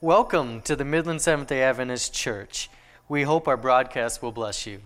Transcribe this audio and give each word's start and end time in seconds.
Welcome 0.00 0.60
to 0.60 0.76
the 0.76 0.84
Midland 0.84 1.22
Seventh 1.22 1.48
day 1.48 1.60
Adventist 1.60 2.14
Church. 2.14 2.70
We 3.08 3.24
hope 3.24 3.48
our 3.48 3.56
broadcast 3.56 4.22
will 4.22 4.30
bless 4.30 4.64
you. 4.64 4.82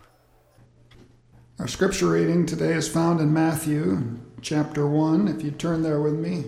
Our 1.58 1.68
scripture 1.68 2.08
reading 2.08 2.46
today 2.46 2.72
is 2.72 2.88
found 2.88 3.20
in 3.20 3.30
Matthew 3.30 4.20
chapter 4.40 4.86
1. 4.86 5.28
If 5.28 5.42
you 5.42 5.50
turn 5.50 5.82
there 5.82 6.00
with 6.00 6.14
me, 6.14 6.46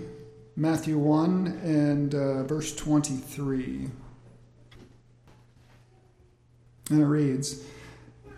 Matthew 0.56 0.96
1 0.96 1.61
and 1.62 2.14
uh, 2.14 2.45
verse 2.45 2.74
23. 2.74 3.90
And 6.88 7.02
it 7.02 7.04
reads 7.04 7.62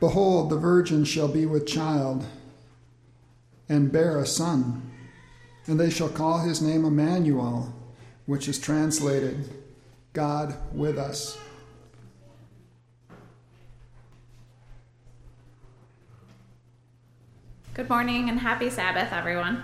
Behold, 0.01 0.51
the 0.51 0.59
virgin 0.59 1.05
shall 1.05 1.29
be 1.29 1.47
with 1.47 1.69
child 1.69 2.27
and 3.69 3.93
bear 3.93 4.19
a 4.19 4.27
son, 4.27 4.91
and 5.69 5.79
they 5.79 5.89
shall 5.89 6.09
call 6.09 6.41
his 6.41 6.61
name 6.61 6.85
Emmanuel, 6.85 7.73
which 8.27 8.49
is 8.49 8.59
translated 8.59 9.49
God 10.17 10.57
with 10.73 10.97
us. 10.97 11.37
Good 17.75 17.91
morning 17.91 18.31
and 18.31 18.41
happy 18.41 18.71
Sabbath, 18.71 19.13
everyone. 19.13 19.63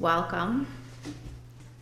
Welcome. 0.00 0.66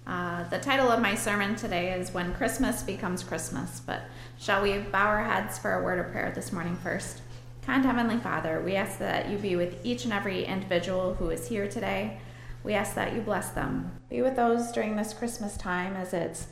Uh, 0.07 0.47
the 0.51 0.59
title 0.59 0.91
of 0.91 1.01
my 1.01 1.15
sermon 1.15 1.57
today 1.57 1.99
is 1.99 2.13
When 2.13 2.35
Christmas 2.35 2.83
Becomes 2.83 3.25
Christmas. 3.25 3.81
But 3.81 4.03
shall 4.39 4.63
we 4.63 4.77
bow 4.77 5.07
our 5.07 5.25
heads 5.25 5.59
for 5.59 5.73
a 5.73 5.83
word 5.83 5.99
of 5.99 6.13
prayer 6.13 6.31
this 6.35 6.53
morning 6.53 6.77
first? 6.77 7.23
Kind 7.63 7.87
Heavenly 7.87 8.19
Father, 8.19 8.61
we 8.61 8.77
ask 8.77 8.99
that 8.99 9.31
you 9.31 9.39
be 9.39 9.57
with 9.57 9.79
each 9.83 10.05
and 10.05 10.13
every 10.13 10.45
individual 10.45 11.15
who 11.15 11.31
is 11.31 11.49
here 11.49 11.71
today. 11.71 12.19
We 12.63 12.75
ask 12.75 12.95
that 12.97 13.15
you 13.15 13.23
bless 13.23 13.49
them. 13.49 13.99
Be 14.11 14.21
with 14.21 14.37
those 14.37 14.71
during 14.73 14.97
this 14.97 15.15
Christmas 15.15 15.57
time 15.57 15.97
as 15.97 16.13
it's 16.13 16.49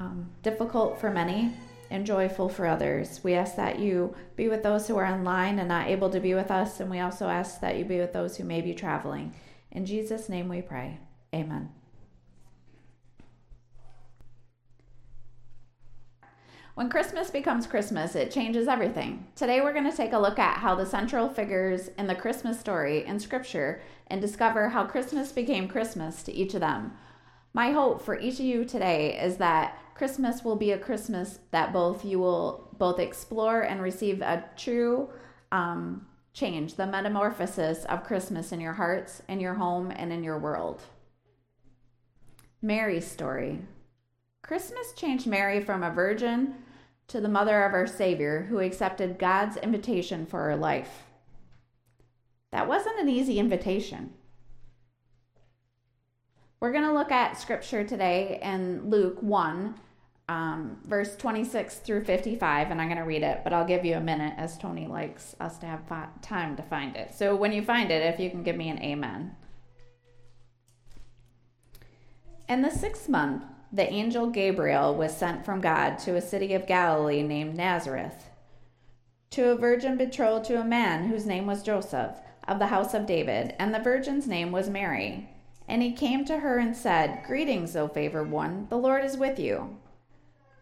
um, 0.00 0.30
difficult 0.42 0.98
for 0.98 1.10
many 1.10 1.52
and 1.90 2.06
joyful 2.06 2.48
for 2.48 2.66
others. 2.66 3.20
We 3.22 3.34
ask 3.34 3.56
that 3.56 3.78
you 3.78 4.14
be 4.34 4.48
with 4.48 4.62
those 4.62 4.88
who 4.88 4.96
are 4.96 5.06
online 5.06 5.58
and 5.58 5.68
not 5.68 5.88
able 5.88 6.08
to 6.10 6.20
be 6.20 6.34
with 6.34 6.50
us, 6.50 6.80
and 6.80 6.90
we 6.90 7.00
also 7.00 7.28
ask 7.28 7.60
that 7.60 7.76
you 7.76 7.84
be 7.84 7.98
with 7.98 8.12
those 8.12 8.36
who 8.36 8.44
may 8.44 8.60
be 8.60 8.74
traveling. 8.74 9.34
In 9.70 9.84
Jesus' 9.84 10.28
name 10.28 10.48
we 10.48 10.62
pray. 10.62 10.98
Amen. 11.34 11.70
When 16.74 16.88
Christmas 16.88 17.30
becomes 17.30 17.66
Christmas, 17.66 18.14
it 18.14 18.30
changes 18.30 18.66
everything. 18.66 19.26
Today, 19.36 19.60
we're 19.60 19.74
going 19.74 19.90
to 19.90 19.96
take 19.96 20.14
a 20.14 20.18
look 20.18 20.38
at 20.38 20.58
how 20.58 20.74
the 20.74 20.86
central 20.86 21.28
figures 21.28 21.90
in 21.98 22.06
the 22.06 22.14
Christmas 22.14 22.58
story 22.58 23.04
in 23.04 23.20
Scripture 23.20 23.82
and 24.06 24.20
discover 24.20 24.70
how 24.70 24.84
Christmas 24.84 25.30
became 25.30 25.68
Christmas 25.68 26.22
to 26.22 26.32
each 26.32 26.54
of 26.54 26.60
them. 26.60 26.92
My 27.52 27.72
hope 27.72 28.00
for 28.00 28.18
each 28.18 28.34
of 28.34 28.46
you 28.46 28.64
today 28.64 29.20
is 29.20 29.36
that 29.38 29.76
Christmas 30.00 30.42
will 30.42 30.56
be 30.56 30.70
a 30.70 30.78
Christmas 30.78 31.40
that 31.50 31.74
both 31.74 32.06
you 32.06 32.18
will 32.18 32.74
both 32.78 32.98
explore 32.98 33.60
and 33.60 33.82
receive 33.82 34.22
a 34.22 34.42
true 34.56 35.10
um, 35.52 36.06
change, 36.32 36.76
the 36.76 36.86
metamorphosis 36.86 37.84
of 37.84 38.02
Christmas 38.02 38.50
in 38.50 38.62
your 38.62 38.72
hearts, 38.72 39.20
in 39.28 39.40
your 39.40 39.52
home, 39.52 39.92
and 39.94 40.10
in 40.10 40.24
your 40.24 40.38
world. 40.38 40.80
Mary's 42.62 43.06
story. 43.06 43.58
Christmas 44.40 44.94
changed 44.94 45.26
Mary 45.26 45.60
from 45.60 45.82
a 45.82 45.90
virgin 45.90 46.54
to 47.08 47.20
the 47.20 47.28
mother 47.28 47.62
of 47.62 47.74
our 47.74 47.86
Savior 47.86 48.46
who 48.48 48.60
accepted 48.60 49.18
God's 49.18 49.58
invitation 49.58 50.24
for 50.24 50.44
her 50.44 50.56
life. 50.56 51.02
That 52.52 52.66
wasn't 52.66 53.00
an 53.00 53.10
easy 53.10 53.38
invitation. 53.38 54.14
We're 56.58 56.72
going 56.72 56.84
to 56.84 56.94
look 56.94 57.12
at 57.12 57.38
scripture 57.38 57.84
today 57.84 58.40
in 58.42 58.88
Luke 58.88 59.22
1, 59.22 59.74
um, 60.30 60.76
verse 60.84 61.16
26 61.16 61.78
through 61.78 62.04
55, 62.04 62.70
and 62.70 62.80
I'm 62.80 62.86
going 62.86 62.98
to 62.98 63.04
read 63.04 63.24
it, 63.24 63.40
but 63.42 63.52
I'll 63.52 63.66
give 63.66 63.84
you 63.84 63.96
a 63.96 64.00
minute 64.00 64.34
as 64.36 64.56
Tony 64.56 64.86
likes 64.86 65.34
us 65.40 65.58
to 65.58 65.66
have 65.66 65.82
time 66.22 66.54
to 66.54 66.62
find 66.62 66.94
it. 66.94 67.12
So 67.12 67.34
when 67.34 67.50
you 67.50 67.62
find 67.62 67.90
it, 67.90 68.14
if 68.14 68.20
you 68.20 68.30
can 68.30 68.44
give 68.44 68.54
me 68.54 68.68
an 68.68 68.80
amen. 68.80 69.34
In 72.48 72.62
the 72.62 72.70
sixth 72.70 73.08
month, 73.08 73.42
the 73.72 73.90
angel 73.92 74.28
Gabriel 74.28 74.94
was 74.94 75.16
sent 75.16 75.44
from 75.44 75.60
God 75.60 75.98
to 76.00 76.14
a 76.14 76.20
city 76.20 76.54
of 76.54 76.68
Galilee 76.68 77.24
named 77.24 77.56
Nazareth, 77.56 78.30
to 79.30 79.50
a 79.50 79.56
virgin 79.56 79.96
betrothed 79.96 80.44
to 80.44 80.60
a 80.60 80.64
man 80.64 81.08
whose 81.08 81.26
name 81.26 81.48
was 81.48 81.64
Joseph, 81.64 82.14
of 82.46 82.60
the 82.60 82.68
house 82.68 82.94
of 82.94 83.04
David, 83.04 83.56
and 83.58 83.74
the 83.74 83.80
virgin's 83.80 84.28
name 84.28 84.52
was 84.52 84.70
Mary. 84.70 85.28
And 85.66 85.82
he 85.82 85.90
came 85.90 86.24
to 86.26 86.38
her 86.38 86.58
and 86.58 86.76
said, 86.76 87.24
Greetings, 87.26 87.74
O 87.74 87.88
favored 87.88 88.30
one, 88.30 88.68
the 88.70 88.78
Lord 88.78 89.04
is 89.04 89.16
with 89.16 89.40
you. 89.40 89.76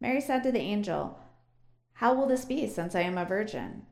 Mary 0.00 0.20
said 0.20 0.42
to 0.42 0.52
the 0.52 0.60
angel, 0.60 1.18
How 1.94 2.14
will 2.14 2.26
this 2.26 2.44
be, 2.44 2.68
since 2.68 2.94
I 2.94 3.00
am 3.00 3.18
a 3.18 3.24
virgin? 3.24 3.82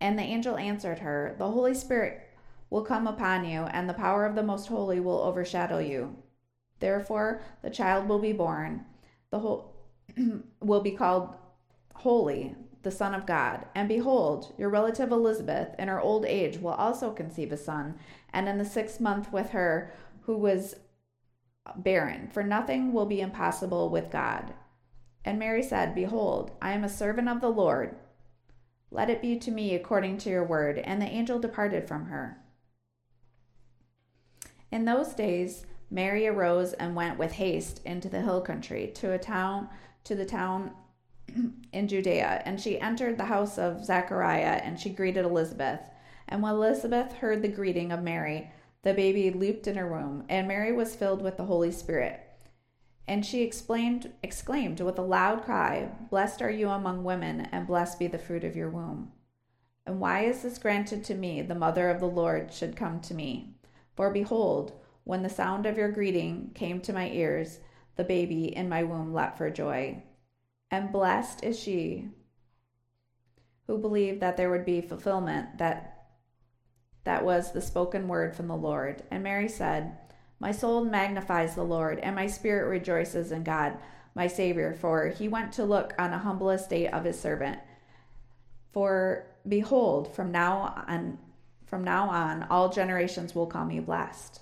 And 0.00 0.18
the 0.18 0.22
angel 0.22 0.56
answered 0.56 1.00
her, 1.00 1.34
The 1.38 1.50
Holy 1.50 1.74
Spirit 1.74 2.28
will 2.70 2.82
come 2.82 3.06
upon 3.06 3.44
you, 3.44 3.62
and 3.62 3.88
the 3.88 3.94
power 3.94 4.26
of 4.26 4.34
the 4.34 4.42
Most 4.42 4.68
Holy 4.68 5.00
will 5.00 5.20
overshadow 5.20 5.78
you. 5.78 6.16
Therefore, 6.80 7.40
the 7.62 7.70
child 7.70 8.08
will 8.08 8.18
be 8.18 8.32
born, 8.32 8.84
the 9.30 9.38
whole 9.38 9.76
will 10.60 10.80
be 10.80 10.90
called 10.90 11.34
Holy, 11.94 12.54
the 12.82 12.90
Son 12.90 13.14
of 13.14 13.26
God. 13.26 13.66
And 13.74 13.88
behold, 13.88 14.54
your 14.58 14.68
relative 14.68 15.10
Elizabeth, 15.10 15.74
in 15.78 15.88
her 15.88 16.00
old 16.00 16.24
age, 16.26 16.58
will 16.58 16.72
also 16.72 17.10
conceive 17.12 17.52
a 17.52 17.56
son, 17.56 17.94
and 18.32 18.48
in 18.48 18.58
the 18.58 18.64
sixth 18.64 19.00
month 19.00 19.32
with 19.32 19.50
her 19.50 19.92
who 20.22 20.36
was 20.36 20.76
barren, 21.76 22.28
for 22.28 22.42
nothing 22.42 22.92
will 22.92 23.06
be 23.06 23.20
impossible 23.20 23.88
with 23.88 24.10
God. 24.10 24.52
And 25.24 25.38
Mary 25.38 25.62
said, 25.62 25.94
Behold, 25.94 26.52
I 26.60 26.72
am 26.72 26.84
a 26.84 26.88
servant 26.88 27.28
of 27.28 27.40
the 27.40 27.50
Lord. 27.50 27.96
Let 28.90 29.10
it 29.10 29.22
be 29.22 29.38
to 29.38 29.50
me 29.50 29.74
according 29.74 30.18
to 30.18 30.30
your 30.30 30.44
word. 30.44 30.78
And 30.78 31.00
the 31.00 31.06
angel 31.06 31.38
departed 31.38 31.88
from 31.88 32.06
her. 32.06 32.38
In 34.70 34.84
those 34.84 35.14
days, 35.14 35.66
Mary 35.90 36.26
arose 36.26 36.72
and 36.72 36.96
went 36.96 37.18
with 37.18 37.32
haste 37.32 37.80
into 37.84 38.08
the 38.08 38.22
hill 38.22 38.40
country 38.40 38.90
to 38.96 39.12
a 39.12 39.18
town 39.18 39.68
to 40.04 40.14
the 40.14 40.26
town 40.26 40.72
in 41.72 41.88
Judea, 41.88 42.42
and 42.44 42.60
she 42.60 42.80
entered 42.80 43.16
the 43.16 43.24
house 43.24 43.58
of 43.58 43.84
Zachariah, 43.84 44.60
and 44.62 44.78
she 44.78 44.90
greeted 44.90 45.24
Elizabeth. 45.24 45.80
And 46.28 46.42
when 46.42 46.54
Elizabeth 46.54 47.12
heard 47.12 47.42
the 47.42 47.48
greeting 47.48 47.92
of 47.92 48.02
Mary, 48.02 48.50
the 48.82 48.92
baby 48.92 49.30
leaped 49.30 49.66
in 49.66 49.76
her 49.76 49.90
womb, 49.90 50.24
and 50.28 50.46
Mary 50.46 50.72
was 50.72 50.94
filled 50.94 51.22
with 51.22 51.36
the 51.36 51.44
Holy 51.44 51.70
Spirit. 51.70 52.20
And 53.06 53.24
she 53.24 53.42
explained, 53.42 54.12
exclaimed 54.22 54.80
with 54.80 54.98
a 54.98 55.02
loud 55.02 55.44
cry, 55.44 55.90
Blessed 56.10 56.40
are 56.40 56.50
you 56.50 56.70
among 56.70 57.04
women, 57.04 57.42
and 57.52 57.66
blessed 57.66 57.98
be 57.98 58.06
the 58.06 58.18
fruit 58.18 58.44
of 58.44 58.56
your 58.56 58.70
womb. 58.70 59.12
And 59.86 60.00
why 60.00 60.24
is 60.24 60.42
this 60.42 60.58
granted 60.58 61.04
to 61.04 61.14
me, 61.14 61.42
the 61.42 61.54
mother 61.54 61.90
of 61.90 62.00
the 62.00 62.06
Lord 62.06 62.52
should 62.52 62.76
come 62.76 63.00
to 63.00 63.14
me? 63.14 63.56
For 63.94 64.10
behold, 64.10 64.72
when 65.04 65.22
the 65.22 65.28
sound 65.28 65.66
of 65.66 65.76
your 65.76 65.90
greeting 65.90 66.50
came 66.54 66.80
to 66.80 66.92
my 66.94 67.10
ears, 67.10 67.60
the 67.96 68.04
baby 68.04 68.44
in 68.44 68.68
my 68.68 68.82
womb 68.82 69.12
leapt 69.12 69.36
for 69.36 69.50
joy. 69.50 70.02
And 70.70 70.90
blessed 70.90 71.44
is 71.44 71.58
she 71.58 72.08
who 73.66 73.78
believed 73.78 74.20
that 74.20 74.36
there 74.36 74.50
would 74.50 74.64
be 74.64 74.80
fulfillment 74.80 75.58
that 75.58 75.90
that 77.04 77.24
was 77.24 77.52
the 77.52 77.60
spoken 77.60 78.08
word 78.08 78.34
from 78.34 78.48
the 78.48 78.56
Lord. 78.56 79.02
And 79.10 79.22
Mary 79.22 79.48
said, 79.48 79.98
my 80.40 80.52
soul 80.52 80.84
magnifies 80.84 81.54
the 81.54 81.64
Lord, 81.64 81.98
and 81.98 82.14
my 82.14 82.26
spirit 82.26 82.68
rejoices 82.68 83.32
in 83.32 83.44
God, 83.44 83.78
my 84.14 84.26
Savior, 84.26 84.74
for 84.74 85.08
he 85.08 85.28
went 85.28 85.52
to 85.52 85.64
look 85.64 85.94
on 85.98 86.12
a 86.12 86.18
humble 86.18 86.50
estate 86.50 86.88
of 86.88 87.04
his 87.04 87.18
servant. 87.18 87.58
For 88.72 89.26
behold, 89.46 90.14
from 90.14 90.32
now 90.32 90.84
on 90.88 91.18
from 91.66 91.82
now 91.82 92.08
on 92.08 92.44
all 92.50 92.68
generations 92.68 93.34
will 93.34 93.46
call 93.46 93.64
me 93.64 93.80
blessed. 93.80 94.40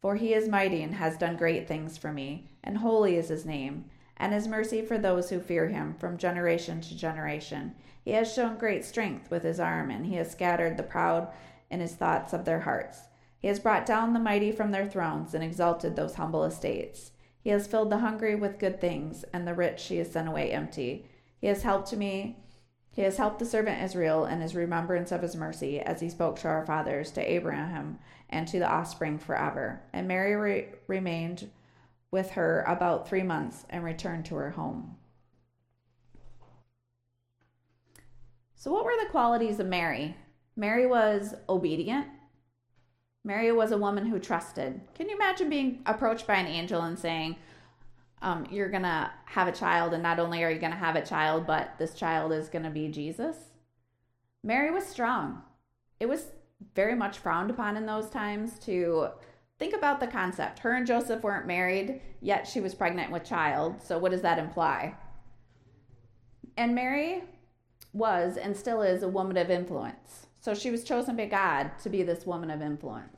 For 0.00 0.16
he 0.16 0.34
is 0.34 0.48
mighty 0.48 0.82
and 0.82 0.94
has 0.94 1.16
done 1.16 1.36
great 1.36 1.68
things 1.68 1.96
for 1.96 2.12
me, 2.12 2.50
and 2.64 2.78
holy 2.78 3.16
is 3.16 3.28
his 3.28 3.44
name, 3.44 3.84
and 4.16 4.32
his 4.32 4.48
mercy 4.48 4.82
for 4.82 4.98
those 4.98 5.30
who 5.30 5.38
fear 5.38 5.68
him 5.68 5.94
from 5.94 6.16
generation 6.16 6.80
to 6.80 6.96
generation. 6.96 7.74
He 8.04 8.12
has 8.12 8.32
shown 8.32 8.56
great 8.56 8.84
strength 8.84 9.30
with 9.30 9.42
his 9.42 9.60
arm, 9.60 9.90
and 9.90 10.06
he 10.06 10.16
has 10.16 10.30
scattered 10.30 10.76
the 10.76 10.82
proud 10.82 11.28
in 11.70 11.80
his 11.80 11.94
thoughts 11.94 12.32
of 12.32 12.44
their 12.44 12.60
hearts. 12.60 13.00
He 13.38 13.48
has 13.48 13.60
brought 13.60 13.86
down 13.86 14.12
the 14.12 14.20
mighty 14.20 14.50
from 14.52 14.70
their 14.70 14.86
thrones 14.86 15.34
and 15.34 15.44
exalted 15.44 15.94
those 15.94 16.14
humble 16.14 16.44
estates. 16.44 17.12
He 17.40 17.50
has 17.50 17.66
filled 17.66 17.90
the 17.90 17.98
hungry 17.98 18.34
with 18.34 18.58
good 18.58 18.80
things, 18.80 19.24
and 19.32 19.46
the 19.46 19.54
rich 19.54 19.84
he 19.86 19.98
has 19.98 20.10
sent 20.10 20.28
away 20.28 20.50
empty. 20.50 21.06
He 21.40 21.46
has 21.46 21.62
helped 21.62 21.92
me. 21.94 22.38
He 22.90 23.02
has 23.02 23.18
helped 23.18 23.38
the 23.38 23.44
servant 23.44 23.82
Israel 23.82 24.24
in 24.24 24.40
his 24.40 24.54
remembrance 24.54 25.12
of 25.12 25.22
his 25.22 25.36
mercy, 25.36 25.78
as 25.78 26.00
he 26.00 26.08
spoke 26.08 26.38
to 26.40 26.48
our 26.48 26.66
fathers, 26.66 27.10
to 27.12 27.20
Abraham, 27.20 27.98
and 28.30 28.48
to 28.48 28.58
the 28.58 28.68
offspring 28.68 29.18
forever. 29.18 29.82
And 29.92 30.08
Mary 30.08 30.34
re- 30.34 30.68
remained 30.88 31.50
with 32.10 32.30
her 32.30 32.64
about 32.66 33.08
three 33.08 33.22
months 33.22 33.64
and 33.68 33.84
returned 33.84 34.24
to 34.26 34.36
her 34.36 34.50
home. 34.50 34.96
So, 38.54 38.72
what 38.72 38.84
were 38.84 38.96
the 38.98 39.10
qualities 39.10 39.60
of 39.60 39.66
Mary? 39.66 40.16
Mary 40.56 40.86
was 40.86 41.34
obedient. 41.48 42.06
Mary 43.26 43.50
was 43.50 43.72
a 43.72 43.76
woman 43.76 44.06
who 44.06 44.20
trusted. 44.20 44.80
Can 44.94 45.08
you 45.08 45.16
imagine 45.16 45.50
being 45.50 45.82
approached 45.84 46.28
by 46.28 46.36
an 46.36 46.46
angel 46.46 46.82
and 46.82 46.96
saying, 46.96 47.34
um, 48.22 48.46
You're 48.52 48.70
going 48.70 48.84
to 48.84 49.10
have 49.24 49.48
a 49.48 49.52
child, 49.52 49.92
and 49.92 50.02
not 50.02 50.20
only 50.20 50.44
are 50.44 50.50
you 50.50 50.60
going 50.60 50.70
to 50.70 50.78
have 50.78 50.94
a 50.94 51.04
child, 51.04 51.44
but 51.44 51.74
this 51.76 51.94
child 51.94 52.32
is 52.32 52.48
going 52.48 52.62
to 52.64 52.70
be 52.70 52.86
Jesus? 52.86 53.36
Mary 54.44 54.70
was 54.70 54.86
strong. 54.86 55.42
It 55.98 56.08
was 56.08 56.26
very 56.76 56.94
much 56.94 57.18
frowned 57.18 57.50
upon 57.50 57.76
in 57.76 57.84
those 57.84 58.08
times 58.08 58.60
to 58.60 59.08
think 59.58 59.74
about 59.74 59.98
the 59.98 60.06
concept. 60.06 60.60
Her 60.60 60.74
and 60.74 60.86
Joseph 60.86 61.24
weren't 61.24 61.48
married, 61.48 62.00
yet 62.20 62.46
she 62.46 62.60
was 62.60 62.76
pregnant 62.76 63.10
with 63.10 63.24
child. 63.24 63.82
So, 63.82 63.98
what 63.98 64.12
does 64.12 64.22
that 64.22 64.38
imply? 64.38 64.94
And 66.56 66.76
Mary 66.76 67.24
was 67.92 68.36
and 68.36 68.56
still 68.56 68.82
is 68.82 69.02
a 69.02 69.08
woman 69.08 69.36
of 69.36 69.50
influence. 69.50 70.26
So 70.46 70.54
she 70.54 70.70
was 70.70 70.84
chosen 70.84 71.16
by 71.16 71.26
God 71.26 71.72
to 71.82 71.90
be 71.90 72.04
this 72.04 72.24
woman 72.24 72.52
of 72.52 72.62
influence. 72.62 73.15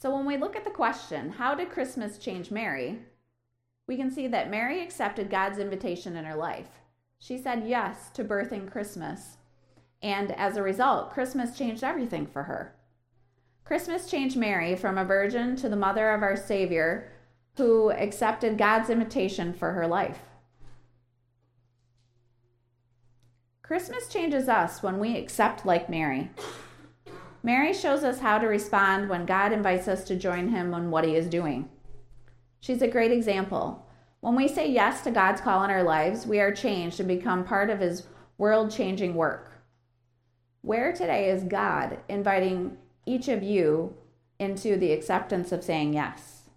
So 0.00 0.14
when 0.14 0.26
we 0.26 0.36
look 0.36 0.54
at 0.54 0.64
the 0.64 0.70
question, 0.70 1.30
how 1.30 1.56
did 1.56 1.70
Christmas 1.70 2.18
change 2.18 2.52
Mary? 2.52 3.00
We 3.88 3.96
can 3.96 4.12
see 4.12 4.28
that 4.28 4.50
Mary 4.50 4.80
accepted 4.80 5.28
God's 5.28 5.58
invitation 5.58 6.16
in 6.16 6.24
her 6.24 6.36
life. 6.36 6.68
She 7.18 7.36
said 7.36 7.64
yes 7.66 8.08
to 8.10 8.22
birthing 8.22 8.70
Christmas. 8.70 9.38
And 10.00 10.30
as 10.32 10.56
a 10.56 10.62
result, 10.62 11.10
Christmas 11.10 11.58
changed 11.58 11.82
everything 11.82 12.28
for 12.28 12.44
her. 12.44 12.76
Christmas 13.64 14.08
changed 14.08 14.36
Mary 14.36 14.76
from 14.76 14.98
a 14.98 15.04
virgin 15.04 15.56
to 15.56 15.68
the 15.68 15.74
mother 15.74 16.10
of 16.12 16.22
our 16.22 16.36
Savior 16.36 17.10
who 17.56 17.90
accepted 17.90 18.56
God's 18.56 18.90
invitation 18.90 19.52
for 19.52 19.72
her 19.72 19.88
life. 19.88 20.20
Christmas 23.62 24.08
changes 24.08 24.48
us 24.48 24.80
when 24.80 25.00
we 25.00 25.16
accept 25.16 25.66
like 25.66 25.90
Mary. 25.90 26.30
Mary 27.42 27.72
shows 27.72 28.02
us 28.02 28.18
how 28.18 28.38
to 28.38 28.46
respond 28.46 29.08
when 29.08 29.24
God 29.24 29.52
invites 29.52 29.88
us 29.88 30.04
to 30.04 30.16
join 30.16 30.48
him 30.48 30.74
in 30.74 30.90
what 30.90 31.04
he 31.04 31.14
is 31.14 31.28
doing. 31.28 31.68
She's 32.60 32.82
a 32.82 32.88
great 32.88 33.12
example. 33.12 33.86
When 34.20 34.34
we 34.34 34.48
say 34.48 34.68
yes 34.68 35.02
to 35.04 35.12
God's 35.12 35.40
call 35.40 35.62
in 35.62 35.70
our 35.70 35.84
lives, 35.84 36.26
we 36.26 36.40
are 36.40 36.52
changed 36.52 36.98
and 36.98 37.08
become 37.08 37.44
part 37.44 37.70
of 37.70 37.78
his 37.78 38.04
world 38.36 38.70
changing 38.70 39.14
work. 39.14 39.62
Where 40.62 40.92
today 40.92 41.30
is 41.30 41.44
God 41.44 41.98
inviting 42.08 42.76
each 43.06 43.28
of 43.28 43.42
you 43.42 43.96
into 44.40 44.76
the 44.76 44.92
acceptance 44.92 45.52
of 45.52 45.62
saying 45.62 45.94
yes? 45.94 46.50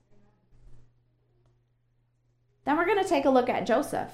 Then 2.65 2.77
we're 2.77 2.85
going 2.85 3.03
to 3.03 3.09
take 3.09 3.25
a 3.25 3.29
look 3.29 3.49
at 3.49 3.67
Joseph. 3.67 4.09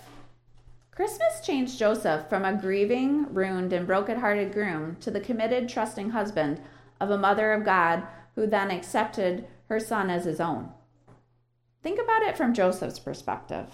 Christmas 0.97 1.41
changed 1.41 1.77
Joseph 1.77 2.27
from 2.27 2.43
a 2.43 2.59
grieving, 2.59 3.31
ruined, 3.31 3.71
and 3.71 3.85
broken-hearted 3.85 4.51
groom 4.51 4.95
to 4.95 5.11
the 5.11 5.19
committed, 5.19 5.69
trusting 5.69 6.09
husband 6.09 6.59
of 6.99 7.11
a 7.11 7.19
mother 7.19 7.53
of 7.53 7.63
God 7.63 8.01
who 8.33 8.47
then 8.47 8.71
accepted 8.71 9.45
her 9.69 9.79
son 9.79 10.09
as 10.09 10.25
his 10.25 10.41
own. 10.41 10.71
Think 11.83 11.99
about 12.01 12.23
it 12.23 12.35
from 12.35 12.51
Joseph's 12.51 12.97
perspective. 12.97 13.67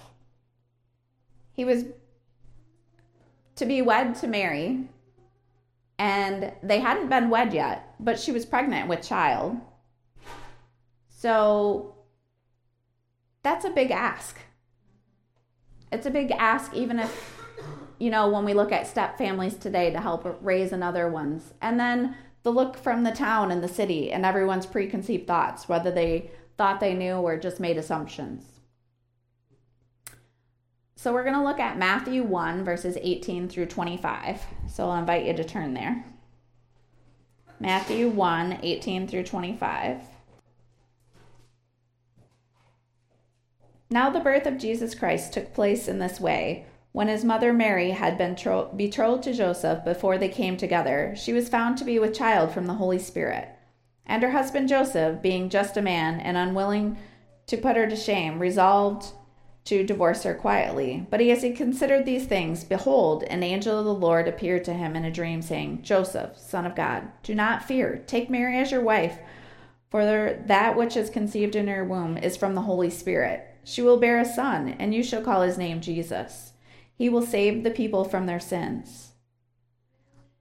He 1.54 1.64
was 1.64 1.86
to 3.56 3.66
be 3.66 3.82
wed 3.82 4.16
to 4.16 4.28
Mary, 4.28 4.90
and 5.98 6.52
they 6.62 6.82
hadn't 6.82 7.08
been 7.08 7.30
wed 7.30 7.54
yet, 7.54 7.96
but 8.02 8.20
she 8.20 8.34
was 8.34 8.46
pregnant 8.46 8.90
with 8.90 9.02
child. 9.02 9.56
So 11.08 11.96
that's 13.44 13.64
a 13.64 13.70
big 13.70 13.92
ask 13.92 14.40
it's 15.94 16.08
a 16.08 16.12
big 16.12 16.32
ask, 16.32 16.74
even 16.74 17.00
if, 17.00 17.40
you 18.00 18.10
know, 18.10 18.28
when 18.28 18.44
we 18.44 18.54
look 18.54 18.72
at 18.72 18.88
step 18.88 19.18
families 19.18 19.56
today 19.56 19.92
to 19.92 20.02
help 20.02 20.40
raise 20.42 20.72
another 20.72 21.08
ones. 21.08 21.54
And 21.62 21.80
then 21.80 22.16
the 22.42 22.52
look 22.52 22.78
from 22.78 23.04
the 23.04 23.12
town 23.12 23.52
and 23.52 23.64
the 23.64 23.68
city 23.68 24.12
and 24.12 24.26
everyone's 24.26 24.66
preconceived 24.66 25.28
thoughts, 25.28 25.70
whether 25.70 25.92
they 25.92 26.32
thought 26.58 26.80
they 26.80 26.94
knew 26.94 27.14
or 27.14 27.38
just 27.38 27.60
made 27.60 27.78
assumptions. 27.78 28.44
So 30.96 31.14
we're 31.14 31.24
going 31.24 31.36
to 31.36 31.44
look 31.44 31.60
at 31.60 31.78
Matthew 31.78 32.24
1, 32.24 32.64
verses 32.64 32.98
18 33.02 33.50
through 33.50 33.66
25. 33.66 34.42
So 34.68 34.90
I'll 34.90 34.98
invite 34.98 35.26
you 35.26 35.34
to 35.34 35.44
turn 35.44 35.74
there. 35.74 36.06
Matthew 37.60 38.10
1, 38.10 38.60
18 38.64 39.08
through 39.08 39.24
25. 39.24 40.00
Now, 43.94 44.10
the 44.10 44.22
birth 44.22 44.48
of 44.48 44.58
Jesus 44.58 44.96
Christ 44.96 45.34
took 45.34 45.54
place 45.54 45.88
in 45.88 46.00
this 46.00 46.20
way. 46.20 46.66
When 46.94 47.10
his 47.10 47.24
mother 47.24 47.54
Mary 47.54 47.92
had 47.92 48.18
been 48.18 48.36
tro- 48.36 48.72
betrothed 48.76 49.22
to 49.26 49.34
Joseph 49.34 49.86
before 49.86 50.18
they 50.18 50.30
came 50.30 50.58
together, 50.58 51.14
she 51.16 51.32
was 51.32 51.48
found 51.48 51.78
to 51.78 51.86
be 51.86 52.00
with 52.00 52.18
child 52.18 52.52
from 52.52 52.66
the 52.66 52.74
Holy 52.74 52.98
Spirit. 52.98 53.50
And 54.08 54.24
her 54.24 54.32
husband 54.32 54.68
Joseph, 54.68 55.22
being 55.22 55.48
just 55.48 55.78
a 55.78 55.82
man 55.84 56.20
and 56.20 56.38
unwilling 56.38 56.98
to 57.46 57.56
put 57.56 57.76
her 57.76 57.86
to 57.86 57.96
shame, 57.96 58.40
resolved 58.40 59.12
to 59.66 59.84
divorce 59.84 60.24
her 60.24 60.34
quietly. 60.34 61.06
But 61.12 61.22
as 61.22 61.44
he 61.44 61.52
considered 61.52 62.04
these 62.04 62.26
things, 62.26 62.64
behold, 62.64 63.22
an 63.26 63.44
angel 63.44 63.78
of 63.78 63.86
the 63.86 63.94
Lord 63.94 64.28
appeared 64.28 64.64
to 64.64 64.74
him 64.74 64.96
in 64.96 65.06
a 65.06 65.12
dream, 65.12 65.44
saying, 65.44 65.84
Joseph, 65.84 66.36
son 66.36 66.66
of 66.66 66.76
God, 66.76 67.12
do 67.22 67.36
not 67.36 67.66
fear. 67.66 68.04
Take 68.08 68.28
Mary 68.28 68.58
as 68.58 68.72
your 68.72 68.82
wife, 68.82 69.20
for 69.92 70.04
that 70.48 70.76
which 70.76 70.98
is 70.98 71.12
conceived 71.12 71.56
in 71.56 71.68
her 71.68 71.86
womb 71.86 72.18
is 72.18 72.36
from 72.36 72.56
the 72.56 72.62
Holy 72.62 72.90
Spirit. 72.90 73.52
She 73.64 73.82
will 73.82 73.98
bear 73.98 74.20
a 74.20 74.26
son, 74.26 74.76
and 74.80 74.94
you 74.94 75.04
shall 75.04 75.22
call 75.22 75.42
his 75.42 75.58
name 75.58 75.82
Jesus. 75.82 76.54
He 76.96 77.10
will 77.10 77.22
save 77.22 77.64
the 77.64 77.72
people 77.72 78.04
from 78.04 78.26
their 78.26 78.40
sins. 78.40 79.14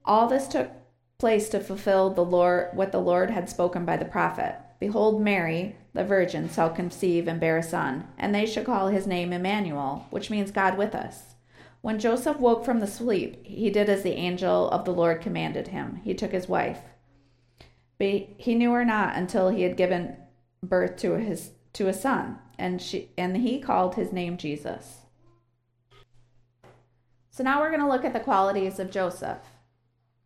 All 0.05 0.29
this 0.29 0.49
took 0.49 0.71
place 1.19 1.49
to 1.51 1.61
fulfill 1.61 2.11
the 2.11 2.25
Lord 2.25 2.71
what 2.75 2.91
the 2.91 3.01
Lord 3.01 3.31
had 3.31 3.49
spoken 3.49 3.85
by 3.85 3.97
the 3.97 4.05
prophet. 4.05 4.57
Behold, 4.81 5.23
Mary, 5.23 5.77
the 5.95 6.05
virgin, 6.05 6.51
shall 6.51 6.71
conceive 6.71 7.29
and 7.29 7.39
bear 7.39 7.59
a 7.59 7.63
son, 7.63 8.09
and 8.19 8.35
they 8.35 8.45
shall 8.45 8.65
call 8.65 8.89
his 8.89 9.07
name 9.07 9.33
Emmanuel, 9.33 10.07
which 10.11 10.31
means 10.31 10.51
God 10.51 10.77
with 10.77 10.95
us. 10.95 11.37
When 11.81 12.01
Joseph 12.01 12.41
woke 12.41 12.65
from 12.65 12.81
the 12.81 12.87
sleep, 12.87 13.47
he 13.47 13.71
did 13.71 13.89
as 13.89 14.03
the 14.03 14.15
angel 14.15 14.69
of 14.71 14.85
the 14.85 14.93
Lord 14.93 15.21
commanded 15.21 15.69
him. 15.69 16.01
He 16.03 16.15
took 16.15 16.33
his 16.33 16.49
wife. 16.49 16.81
But 17.99 18.29
he 18.39 18.57
knew 18.57 18.73
her 18.73 18.85
not 18.85 19.17
until 19.17 19.49
he 19.49 19.63
had 19.63 19.77
given 19.77 20.17
birth 20.63 20.97
to 20.99 21.13
his 21.13 21.51
to 21.75 21.89
a 21.89 21.93
son, 21.93 22.39
and 22.59 22.81
she 22.81 23.11
and 23.17 23.37
he 23.37 23.61
called 23.61 23.95
his 23.95 24.13
name 24.13 24.37
Jesus. 24.37 24.99
So 27.31 27.43
now 27.43 27.61
we're 27.61 27.71
going 27.71 27.81
to 27.81 27.89
look 27.89 28.05
at 28.05 28.13
the 28.13 28.21
qualities 28.21 28.79
of 28.79 28.91
Joseph. 28.91 29.39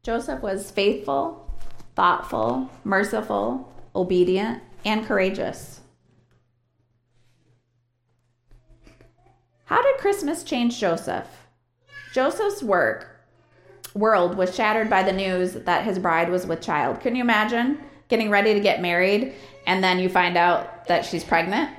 Joseph 0.03 0.43
was 0.43 0.71
faithful, 0.71 1.53
thoughtful, 1.95 2.71
merciful, 2.85 3.73
obedient, 3.95 4.63
and 4.85 5.07
courageous. 5.07 5.81
How 9.67 9.83
did 9.83 9.99
Christmas 9.99 10.43
change 10.43 10.79
Joseph? 10.79 11.27
Joseph's 12.13 12.63
work 12.63 13.17
world 13.95 14.37
was 14.37 14.55
shattered 14.55 14.91
by 14.91 15.03
the 15.03 15.13
news 15.13 15.55
that 15.55 15.85
his 15.85 15.99
bride 15.99 16.31
was 16.31 16.47
with 16.47 16.61
child. 16.61 17.01
Can 17.01 17.17
you 17.17 17.23
imagine 17.23 17.79
getting 18.09 18.31
ready 18.31 18.55
to 18.55 18.61
get 18.61 18.81
married 18.81 19.35
and 19.67 19.83
then 19.83 19.99
you 19.99 20.09
find 20.09 20.37
out 20.37 20.87
that 20.87 21.05
she's 21.05 21.25
pregnant. 21.25 21.71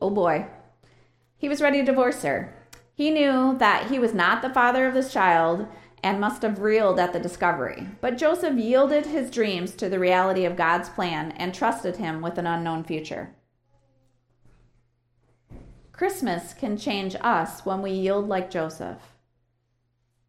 Oh 0.00 0.10
boy. 0.10 0.46
He 1.36 1.48
was 1.48 1.62
ready 1.62 1.78
to 1.78 1.84
divorce 1.84 2.22
her. 2.22 2.54
He 2.94 3.10
knew 3.10 3.56
that 3.58 3.90
he 3.90 3.98
was 3.98 4.14
not 4.14 4.42
the 4.42 4.50
father 4.50 4.86
of 4.86 4.94
this 4.94 5.12
child 5.12 5.66
and 6.04 6.20
must 6.20 6.42
have 6.42 6.60
reeled 6.60 6.98
at 6.98 7.12
the 7.12 7.20
discovery. 7.20 7.86
But 8.00 8.18
Joseph 8.18 8.58
yielded 8.58 9.06
his 9.06 9.30
dreams 9.30 9.74
to 9.76 9.88
the 9.88 9.98
reality 9.98 10.44
of 10.44 10.56
God's 10.56 10.88
plan 10.88 11.32
and 11.32 11.54
trusted 11.54 11.96
him 11.96 12.20
with 12.20 12.38
an 12.38 12.46
unknown 12.46 12.84
future. 12.84 13.34
Christmas 15.92 16.52
can 16.52 16.76
change 16.76 17.14
us 17.20 17.64
when 17.64 17.80
we 17.80 17.92
yield 17.92 18.28
like 18.28 18.50
Joseph. 18.50 18.98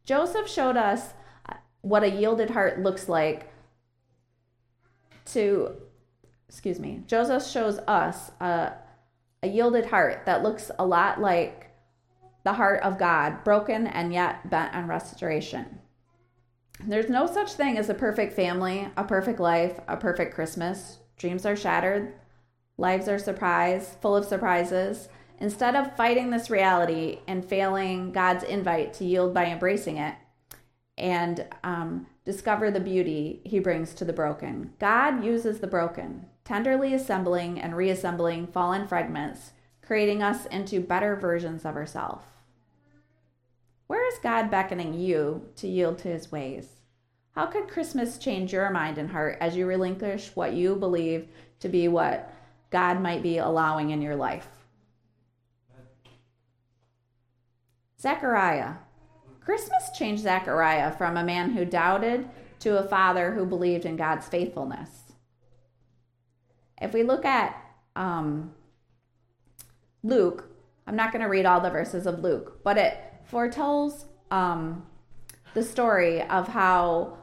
Joseph 0.05 0.48
showed 0.48 0.77
us 0.77 1.13
what 1.81 2.03
a 2.03 2.10
yielded 2.10 2.51
heart 2.51 2.79
looks 2.79 3.10
like 3.10 3.52
to 5.25 5.75
excuse 6.48 6.80
me, 6.80 7.01
Joseph 7.08 7.46
shows 7.48 7.80
us 7.88 8.32
a, 8.39 8.74
a 9.42 9.48
yielded 9.48 9.88
heart 9.88 10.24
that 10.25 10.44
looks 10.44 10.70
a 10.77 10.86
lot 10.86 11.20
like 11.20 11.72
the 12.44 12.53
heart 12.53 12.84
of 12.84 13.00
God, 13.00 13.44
broken 13.44 13.88
and 13.88 14.13
yet 14.13 14.50
bent 14.50 14.75
on 14.75 14.88
restoration. 14.88 15.80
There's 16.86 17.10
no 17.10 17.25
such 17.25 17.53
thing 17.53 17.77
as 17.77 17.89
a 17.89 17.94
perfect 17.94 18.34
family, 18.34 18.88
a 18.98 19.03
perfect 19.03 19.39
life, 19.39 19.80
a 19.88 19.98
perfect 19.98 20.36
Christmas. 20.36 21.00
Dreams 21.18 21.46
are 21.46 21.56
shattered, 21.56 22.13
Lives 22.77 23.08
are 23.08 23.20
surprise, 23.20 23.96
full 24.01 24.15
of 24.15 24.25
surprises. 24.25 25.08
Instead 25.39 25.75
of 25.75 25.96
fighting 25.96 26.30
this 26.30 26.50
reality 26.50 27.20
and 27.27 27.46
failing 27.46 28.12
God's 28.12 28.44
invite 28.44 28.94
to 28.96 29.06
yield 29.06 29.34
by 29.34 29.46
embracing 29.46 29.98
it 29.98 30.15
and 30.98 31.46
um, 31.63 32.08
discover 32.25 32.72
the 32.72 32.80
beauty 32.80 33.42
he 33.44 33.60
brings 33.60 33.94
to 33.94 34.06
the 34.06 34.13
broken, 34.13 34.74
God 34.80 35.24
uses 35.24 35.60
the 35.60 35.68
broken, 35.68 36.25
tenderly 36.46 36.94
assembling 36.94 37.60
and 37.60 37.75
reassembling 37.75 38.48
fallen 38.48 38.88
fragments, 38.88 39.51
creating 39.82 40.24
us 40.24 40.46
into 40.46 40.80
better 40.80 41.15
versions 41.15 41.65
of 41.65 41.75
ourselves. 41.75 42.25
Where 43.88 44.08
is 44.08 44.20
God 44.24 44.50
beckoning 44.50 44.94
you 44.94 45.50
to 45.58 45.68
yield 45.68 45.98
to 46.00 46.08
his 46.08 46.32
ways? 46.32 46.68
How 47.34 47.48
could 47.48 47.68
Christmas 47.68 48.18
change 48.18 48.53
your 48.53 48.70
mind 48.70 48.98
and 48.98 49.10
heart 49.10 49.38
as 49.42 49.56
you 49.56 49.65
relinquish 49.65 50.32
what 50.36 50.53
you 50.53 50.75
believe 50.75 51.27
to 51.60 51.68
be 51.68 51.88
what 51.88 52.32
God 52.70 53.01
might 53.01 53.24
be 53.24 53.39
allowing 53.39 53.89
in 53.89 54.01
your 54.01 54.15
life? 54.15 54.48
Zechariah. 58.00 58.74
Christmas 59.45 59.89
changed 59.97 60.23
Zechariah 60.23 60.91
from 60.91 61.17
a 61.17 61.23
man 61.23 61.51
who 61.51 61.65
doubted 61.65 62.29
to 62.59 62.77
a 62.77 62.88
father 62.88 63.33
who 63.33 63.45
believed 63.45 63.85
in 63.85 63.97
God's 63.97 64.27
faithfulness. 64.27 64.89
If 66.81 66.93
we 66.93 67.03
look 67.03 67.25
at 67.25 67.55
um, 67.95 68.53
Luke, 70.01 70.50
I'm 70.88 70.95
not 70.95 71.12
going 71.12 71.21
to 71.21 71.29
read 71.29 71.45
all 71.45 71.59
the 71.59 71.69
verses 71.69 72.05
of 72.05 72.19
Luke, 72.19 72.63
but 72.63 72.77
it 72.77 72.97
foretells 73.25 74.05
um, 74.31 74.85
the 75.53 75.63
story 75.63 76.21
of 76.21 76.47
how 76.47 77.17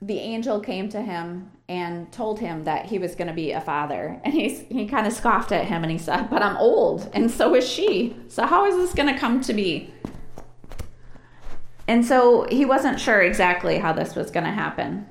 the 0.00 0.18
angel 0.18 0.60
came 0.60 0.88
to 0.90 1.00
him 1.00 1.50
and 1.68 2.12
told 2.12 2.40
him 2.40 2.64
that 2.64 2.86
he 2.86 2.98
was 2.98 3.14
going 3.14 3.28
to 3.28 3.34
be 3.34 3.52
a 3.52 3.60
father. 3.60 4.20
And 4.24 4.34
he, 4.34 4.48
he 4.48 4.86
kind 4.86 5.06
of 5.06 5.12
scoffed 5.12 5.52
at 5.52 5.64
him 5.64 5.82
and 5.82 5.90
he 5.90 5.98
said, 5.98 6.28
But 6.28 6.42
I'm 6.42 6.56
old, 6.56 7.10
and 7.14 7.30
so 7.30 7.54
is 7.54 7.68
she. 7.68 8.16
So, 8.28 8.46
how 8.46 8.66
is 8.66 8.76
this 8.76 8.94
going 8.94 9.12
to 9.12 9.18
come 9.18 9.40
to 9.42 9.54
be? 9.54 9.92
And 11.86 12.04
so 12.04 12.46
he 12.50 12.64
wasn't 12.64 13.00
sure 13.00 13.20
exactly 13.20 13.78
how 13.78 13.92
this 13.92 14.14
was 14.14 14.30
going 14.30 14.44
to 14.44 14.50
happen. 14.50 15.06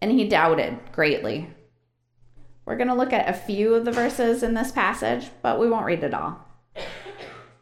And 0.00 0.10
he 0.10 0.28
doubted 0.28 0.78
greatly. 0.92 1.50
We're 2.66 2.76
going 2.76 2.88
to 2.88 2.94
look 2.94 3.12
at 3.12 3.28
a 3.28 3.38
few 3.38 3.74
of 3.74 3.84
the 3.84 3.92
verses 3.92 4.42
in 4.42 4.54
this 4.54 4.72
passage, 4.72 5.30
but 5.40 5.58
we 5.58 5.70
won't 5.70 5.86
read 5.86 6.04
it 6.04 6.12
all. 6.12 6.44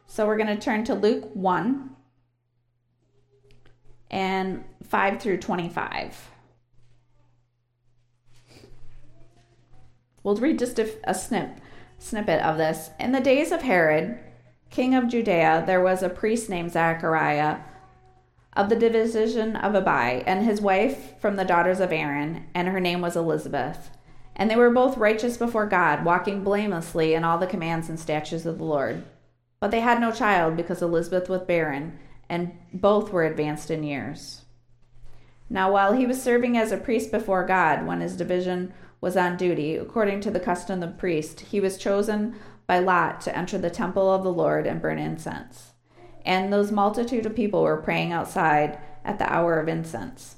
So 0.07 0.25
we're 0.25 0.37
going 0.37 0.55
to 0.55 0.61
turn 0.61 0.83
to 0.85 0.95
Luke 0.95 1.29
1 1.33 1.89
and 4.11 4.63
5 4.83 5.21
through 5.21 5.37
25. 5.37 6.31
We'll 10.23 10.35
read 10.37 10.57
just 10.57 10.79
a, 10.79 10.89
a 11.03 11.13
snip, 11.13 11.59
snippet 11.99 12.41
of 12.41 12.57
this. 12.57 12.89
In 12.99 13.11
the 13.11 13.19
days 13.19 13.51
of 13.51 13.61
Herod, 13.61 14.17
king 14.71 14.95
of 14.95 15.07
Judea, 15.07 15.63
there 15.67 15.83
was 15.83 16.01
a 16.01 16.09
priest 16.09 16.49
named 16.49 16.71
Zachariah 16.71 17.59
of 18.55 18.69
the 18.69 18.75
division 18.75 19.55
of 19.55 19.75
Abi, 19.75 20.23
and 20.25 20.45
his 20.45 20.61
wife 20.61 21.19
from 21.19 21.35
the 21.35 21.45
daughters 21.45 21.79
of 21.79 21.91
Aaron, 21.91 22.45
and 22.53 22.67
her 22.69 22.79
name 22.79 23.01
was 23.01 23.15
Elizabeth. 23.15 23.91
And 24.35 24.49
they 24.49 24.55
were 24.55 24.71
both 24.71 24.97
righteous 24.97 25.37
before 25.37 25.65
God, 25.65 26.05
walking 26.05 26.43
blamelessly 26.43 27.13
in 27.13 27.23
all 27.23 27.37
the 27.37 27.47
commands 27.47 27.89
and 27.89 27.99
statutes 27.99 28.45
of 28.45 28.57
the 28.57 28.63
Lord. 28.63 29.03
But 29.59 29.71
they 29.71 29.81
had 29.81 29.99
no 29.99 30.11
child 30.11 30.55
because 30.55 30.81
Elizabeth 30.81 31.29
was 31.29 31.41
barren, 31.41 31.99
and 32.29 32.51
both 32.73 33.11
were 33.11 33.23
advanced 33.23 33.69
in 33.69 33.83
years. 33.83 34.43
Now, 35.49 35.71
while 35.71 35.93
he 35.93 36.05
was 36.05 36.21
serving 36.21 36.57
as 36.57 36.71
a 36.71 36.77
priest 36.77 37.11
before 37.11 37.45
God, 37.45 37.85
when 37.85 38.01
his 38.01 38.17
division 38.17 38.73
was 38.99 39.15
on 39.15 39.37
duty, 39.37 39.75
according 39.75 40.21
to 40.21 40.31
the 40.31 40.39
custom 40.39 40.81
of 40.81 40.89
the 40.89 40.95
priest, 40.97 41.41
he 41.41 41.59
was 41.59 41.77
chosen 41.77 42.35
by 42.67 42.79
lot 42.79 43.21
to 43.21 43.37
enter 43.37 43.57
the 43.57 43.69
temple 43.69 44.11
of 44.11 44.23
the 44.23 44.33
Lord 44.33 44.65
and 44.65 44.81
burn 44.81 44.97
incense. 44.97 45.74
And 46.25 46.51
those 46.51 46.71
multitude 46.71 47.25
of 47.25 47.35
people 47.35 47.61
were 47.63 47.77
praying 47.77 48.11
outside 48.11 48.79
at 49.05 49.19
the 49.19 49.31
hour 49.31 49.59
of 49.59 49.67
incense. 49.67 50.35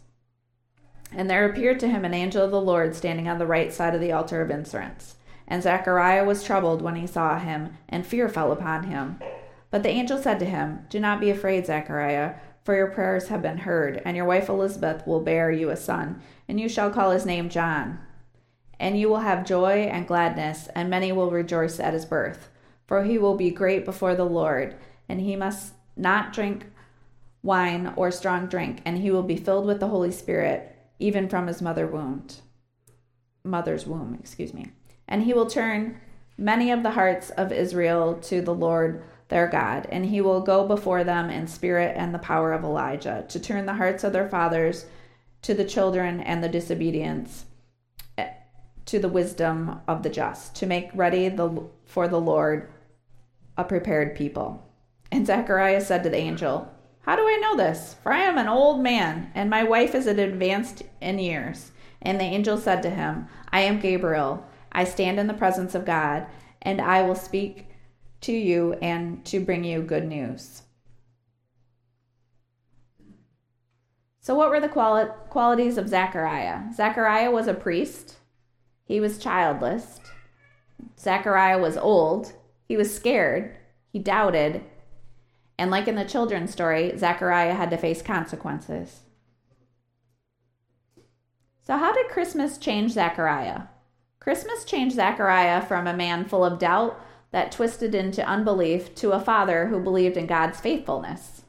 And 1.11 1.29
there 1.29 1.49
appeared 1.49 1.79
to 1.79 1.87
him 1.87 2.03
an 2.03 2.13
angel 2.13 2.43
of 2.43 2.51
the 2.51 2.61
Lord 2.61 2.93
standing 2.95 3.27
on 3.27 3.39
the 3.39 3.47
right 3.47 3.73
side 3.73 3.95
of 3.95 4.01
the 4.01 4.11
altar 4.11 4.41
of 4.41 4.51
incense. 4.51 5.15
And 5.47 5.63
Zechariah 5.63 6.25
was 6.25 6.43
troubled 6.43 6.81
when 6.81 6.97
he 6.97 7.07
saw 7.07 7.39
him, 7.39 7.77
and 7.87 8.05
fear 8.05 8.27
fell 8.27 8.51
upon 8.51 8.83
him. 8.83 9.19
But 9.71 9.83
the 9.83 9.89
angel 9.89 10.17
said 10.17 10.39
to 10.39 10.45
him, 10.45 10.85
Do 10.89 10.99
not 10.99 11.21
be 11.21 11.29
afraid, 11.29 11.65
Zechariah, 11.65 12.35
for 12.65 12.75
your 12.75 12.87
prayers 12.87 13.29
have 13.29 13.41
been 13.41 13.59
heard, 13.59 14.01
and 14.03 14.17
your 14.17 14.25
wife 14.25 14.49
Elizabeth 14.49 15.07
will 15.07 15.21
bear 15.21 15.49
you 15.49 15.69
a 15.69 15.77
son, 15.77 16.21
and 16.49 16.59
you 16.59 16.67
shall 16.67 16.91
call 16.91 17.11
his 17.11 17.25
name 17.25 17.47
John. 17.47 17.99
And 18.77 18.99
you 18.99 19.07
will 19.07 19.19
have 19.19 19.45
joy 19.45 19.89
and 19.89 20.05
gladness, 20.05 20.67
and 20.75 20.89
many 20.89 21.13
will 21.13 21.31
rejoice 21.31 21.79
at 21.79 21.93
his 21.93 22.05
birth. 22.05 22.49
For 22.85 23.05
he 23.05 23.17
will 23.17 23.35
be 23.35 23.49
great 23.51 23.85
before 23.85 24.15
the 24.15 24.25
Lord, 24.25 24.75
and 25.07 25.21
he 25.21 25.37
must 25.37 25.73
not 25.97 26.33
drink 26.33 26.65
wine 27.43 27.93
or 27.95 28.11
strong 28.11 28.47
drink, 28.47 28.81
and 28.85 28.97
he 28.97 29.11
will 29.11 29.23
be 29.23 29.37
filled 29.37 29.65
with 29.65 29.79
the 29.79 29.87
Holy 29.87 30.11
Spirit, 30.11 30.75
even 30.99 31.29
from 31.29 31.47
his 31.47 31.61
mother 31.61 31.87
wound. 31.87 32.41
Mother's 33.43 33.87
womb, 33.87 34.17
excuse 34.19 34.53
me. 34.53 34.71
And 35.07 35.23
he 35.23 35.33
will 35.33 35.45
turn 35.45 35.99
many 36.37 36.71
of 36.71 36.83
the 36.83 36.91
hearts 36.91 37.29
of 37.31 37.51
Israel 37.51 38.15
to 38.15 38.41
the 38.41 38.53
Lord 38.53 39.03
their 39.29 39.47
God, 39.47 39.87
and 39.91 40.05
he 40.05 40.21
will 40.21 40.41
go 40.41 40.65
before 40.65 41.03
them 41.03 41.29
in 41.29 41.47
spirit 41.47 41.95
and 41.97 42.13
the 42.13 42.19
power 42.19 42.53
of 42.53 42.63
Elijah, 42.63 43.25
to 43.29 43.39
turn 43.39 43.65
the 43.65 43.73
hearts 43.73 44.03
of 44.03 44.13
their 44.13 44.29
fathers 44.29 44.85
to 45.41 45.53
the 45.53 45.65
children 45.65 46.19
and 46.19 46.43
the 46.43 46.49
disobedience 46.49 47.45
eh, 48.17 48.29
to 48.85 48.99
the 48.99 49.09
wisdom 49.09 49.81
of 49.87 50.03
the 50.03 50.09
just, 50.09 50.55
to 50.55 50.65
make 50.65 50.89
ready 50.93 51.29
the, 51.29 51.63
for 51.85 52.07
the 52.07 52.19
Lord 52.19 52.69
a 53.57 53.63
prepared 53.63 54.15
people. 54.15 54.66
And 55.11 55.25
Zechariah 55.25 55.81
said 55.81 56.03
to 56.03 56.09
the 56.09 56.17
angel, 56.17 56.71
How 57.01 57.15
do 57.15 57.23
I 57.23 57.39
know 57.41 57.55
this? 57.55 57.95
For 58.03 58.11
I 58.11 58.19
am 58.23 58.37
an 58.37 58.47
old 58.47 58.81
man, 58.81 59.31
and 59.33 59.49
my 59.49 59.63
wife 59.63 59.95
is 59.95 60.07
advanced 60.07 60.83
in 61.01 61.19
years. 61.19 61.71
And 62.01 62.19
the 62.19 62.25
angel 62.25 62.57
said 62.57 62.83
to 62.83 62.89
him, 62.89 63.27
I 63.51 63.61
am 63.61 63.79
Gabriel. 63.79 64.45
I 64.71 64.83
stand 64.83 65.19
in 65.19 65.27
the 65.27 65.33
presence 65.33 65.73
of 65.75 65.85
God, 65.85 66.27
and 66.61 66.81
I 66.81 67.01
will 67.01 67.15
speak 67.15 67.67
to 68.21 68.31
you 68.31 68.73
and 68.81 69.23
to 69.25 69.39
bring 69.39 69.63
you 69.63 69.81
good 69.81 70.07
news. 70.07 70.63
So, 74.19 74.35
what 74.35 74.49
were 74.49 74.59
the 74.59 74.67
quali- 74.67 75.09
qualities 75.29 75.77
of 75.77 75.87
Zechariah? 75.87 76.73
Zechariah 76.73 77.31
was 77.31 77.47
a 77.47 77.53
priest, 77.53 78.17
he 78.83 78.99
was 78.99 79.17
childless. 79.17 80.01
Zechariah 80.99 81.59
was 81.59 81.77
old, 81.77 82.33
he 82.65 82.75
was 82.75 82.93
scared, 82.93 83.55
he 83.87 83.99
doubted, 83.99 84.63
and 85.57 85.71
like 85.71 85.87
in 85.87 85.95
the 85.95 86.05
children's 86.05 86.51
story, 86.51 86.97
Zechariah 86.97 87.53
had 87.53 87.69
to 87.71 87.77
face 87.77 88.01
consequences. 88.01 89.01
So, 91.63 91.77
how 91.77 91.93
did 91.93 92.09
Christmas 92.09 92.57
change 92.57 92.91
Zechariah? 92.91 93.63
Christmas 94.19 94.63
changed 94.63 94.95
Zechariah 94.95 95.61
from 95.65 95.87
a 95.87 95.95
man 95.95 96.25
full 96.25 96.45
of 96.45 96.59
doubt 96.59 96.99
that 97.31 97.51
twisted 97.51 97.93
into 97.93 98.25
unbelief 98.25 98.95
to 98.95 99.11
a 99.11 99.19
father 99.19 99.67
who 99.67 99.79
believed 99.79 100.17
in 100.17 100.27
God's 100.27 100.59
faithfulness. 100.59 101.43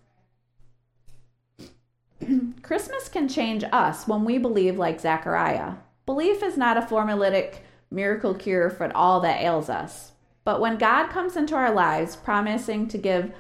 Christmas 2.62 3.09
can 3.09 3.29
change 3.29 3.65
us 3.71 4.09
when 4.09 4.25
we 4.25 4.38
believe 4.38 4.79
like 4.79 5.00
Zechariah. 5.00 5.75
Belief 6.07 6.43
is 6.43 6.57
not 6.57 6.77
a 6.77 6.83
formulaic 6.83 7.57
miracle 7.91 8.35
cure 8.35 8.71
for 8.71 8.95
all 8.97 9.21
that 9.21 9.41
ails 9.41 9.69
us. 9.69 10.12
But 10.45 10.61
when 10.61 10.79
God 10.79 11.09
comes 11.09 11.37
into 11.37 11.55
our 11.55 11.73
lives 11.73 12.17
promising 12.17 12.88
to 12.88 12.99
give 12.99 13.33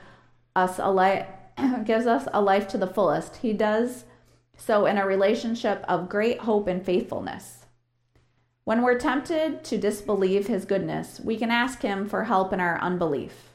us 0.54 0.78
a 0.78 0.90
life 0.90 1.26
gives 1.84 2.06
us 2.06 2.28
a 2.32 2.40
life 2.40 2.68
to 2.68 2.78
the 2.78 2.86
fullest, 2.86 3.36
he 3.36 3.52
does 3.52 4.04
so 4.56 4.86
in 4.86 4.98
a 4.98 5.06
relationship 5.06 5.84
of 5.88 6.08
great 6.08 6.40
hope 6.40 6.66
and 6.66 6.84
faithfulness. 6.84 7.66
When 8.64 8.82
we're 8.82 8.98
tempted 8.98 9.64
to 9.64 9.78
disbelieve 9.78 10.46
his 10.46 10.64
goodness, 10.64 11.20
we 11.20 11.36
can 11.36 11.50
ask 11.50 11.82
him 11.82 12.06
for 12.06 12.24
help 12.24 12.52
in 12.52 12.60
our 12.60 12.78
unbelief. 12.80 13.48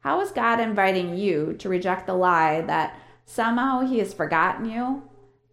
How 0.00 0.20
is 0.20 0.30
God 0.30 0.60
inviting 0.60 1.16
you 1.16 1.54
to 1.58 1.68
reject 1.68 2.06
the 2.06 2.14
lie 2.14 2.60
that 2.62 2.98
somehow 3.24 3.80
he 3.80 3.98
has 3.98 4.14
forgotten 4.14 4.66
you 4.66 5.02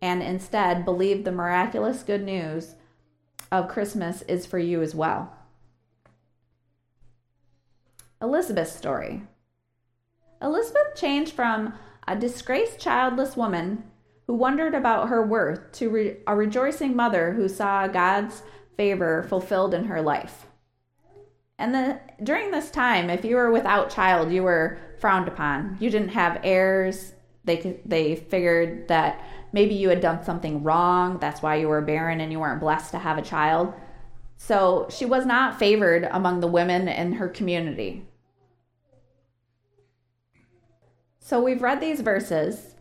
and 0.01 0.21
instead 0.21 0.85
believe 0.85 1.23
the 1.23 1.31
miraculous 1.31 2.03
good 2.03 2.23
news 2.23 2.75
of 3.51 3.67
Christmas 3.67 4.21
is 4.23 4.45
for 4.45 4.59
you 4.59 4.81
as 4.81 4.93
well? 4.93 5.35
Elizabeth's 8.21 8.75
story. 8.75 9.23
Elizabeth 10.41 10.96
changed 10.96 11.34
from 11.34 11.74
a 12.08 12.15
disgraced 12.15 12.79
childless 12.79 13.36
woman 13.36 13.84
who 14.27 14.34
wondered 14.34 14.74
about 14.75 15.10
her 15.10 15.25
worth 15.25 15.72
to 15.74 15.89
re- 15.89 16.17
a 16.27 16.36
rejoicing 16.36 16.96
mother 16.96 17.34
who 17.34 17.48
saw 17.48 17.88
God's 17.88 18.43
favor 18.77 19.24
fulfilled 19.24 19.74
in 19.74 19.86
her 19.86 20.01
life. 20.01 20.46
And 21.58 21.75
the, 21.75 22.00
during 22.24 22.51
this 22.51 22.72
time, 22.72 23.10
if 23.10 23.25
you 23.25 23.36
were 23.36 23.51
without 23.51 23.89
child, 23.89 24.31
you 24.31 24.43
were 24.43 24.77
frowned 25.00 25.27
upon. 25.27 25.77
You 25.79 25.89
didn't 25.89 26.10
have 26.10 26.39
heirs. 26.43 27.13
They 27.43 27.81
they 27.86 28.15
figured 28.15 28.88
that 28.88 29.22
maybe 29.51 29.74
you 29.74 29.89
had 29.89 30.00
done 30.00 30.24
something 30.24 30.63
wrong. 30.63 31.17
That's 31.19 31.41
why 31.41 31.55
you 31.55 31.67
were 31.67 31.81
barren 31.81 32.22
and 32.22 32.31
you 32.31 32.39
weren't 32.39 32.62
blessed 32.62 32.91
to 32.91 33.00
have 33.00 33.17
a 33.17 33.24
child. 33.24 33.74
So 34.38 34.88
she 34.89 35.05
was 35.05 35.25
not 35.25 35.60
favored 35.60 36.08
among 36.12 36.39
the 36.39 36.48
women 36.48 36.88
in 36.88 37.13
her 37.13 37.27
community. 37.27 38.05
So 41.29 41.39
we've 41.39 41.62
read 41.62 41.79
these 41.79 42.01
verses, 42.01 42.74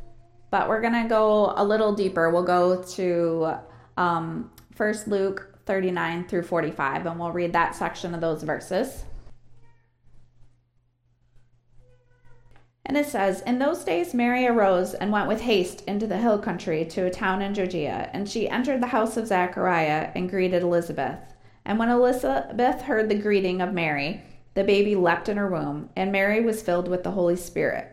but 0.51 0.71
we're 0.71 0.81
going 0.81 1.03
to 1.03 1.07
go 1.07 1.53
a 1.55 1.63
little 1.63 1.93
deeper. 1.93 2.31
We'll 2.31 2.45
go 2.45 2.83
to 2.83 3.59
um, 3.99 4.51
1 4.75 4.95
Luke 5.07 5.59
39 5.67 6.27
through 6.29 6.45
45, 6.45 7.05
and 7.05 7.21
we'll 7.21 7.31
read 7.31 7.53
that 7.53 7.75
section 7.75 8.15
of 8.15 8.23
those 8.23 8.43
verses. 8.45 9.05
And 12.87 12.97
it 12.97 13.05
says, 13.05 13.43
In 13.43 13.59
those 13.59 13.85
days 13.85 14.15
Mary 14.15 14.47
arose 14.47 14.95
and 14.95 15.13
went 15.13 15.29
with 15.29 15.43
haste 15.43 15.83
into 15.83 16.07
the 16.07 16.17
hill 16.17 16.39
country 16.39 16.87
to 16.87 17.03
a 17.03 17.11
town 17.11 17.43
in 17.43 17.53
Judea, 17.53 18.09
and 18.15 18.27
she 18.27 18.49
entered 18.49 18.81
the 18.81 18.87
house 18.87 19.19
of 19.19 19.27
Zachariah 19.27 20.11
and 20.15 20.31
greeted 20.31 20.63
Elizabeth. 20.63 21.21
And 21.67 21.79
when 21.79 21.91
Elizabeth 21.91 22.81
heard 22.81 23.11
the 23.11 23.15
greeting 23.15 23.61
of 23.61 23.75
Mary, 23.75 24.23
the 24.55 24.65
baby 24.65 24.97
leapt 24.97 25.29
in 25.29 25.37
her 25.37 25.51
womb, 25.51 25.91
and 25.95 26.11
Mary 26.11 26.41
was 26.41 26.63
filled 26.63 26.89
with 26.89 27.03
the 27.03 27.11
Holy 27.11 27.37
Spirit. 27.37 27.93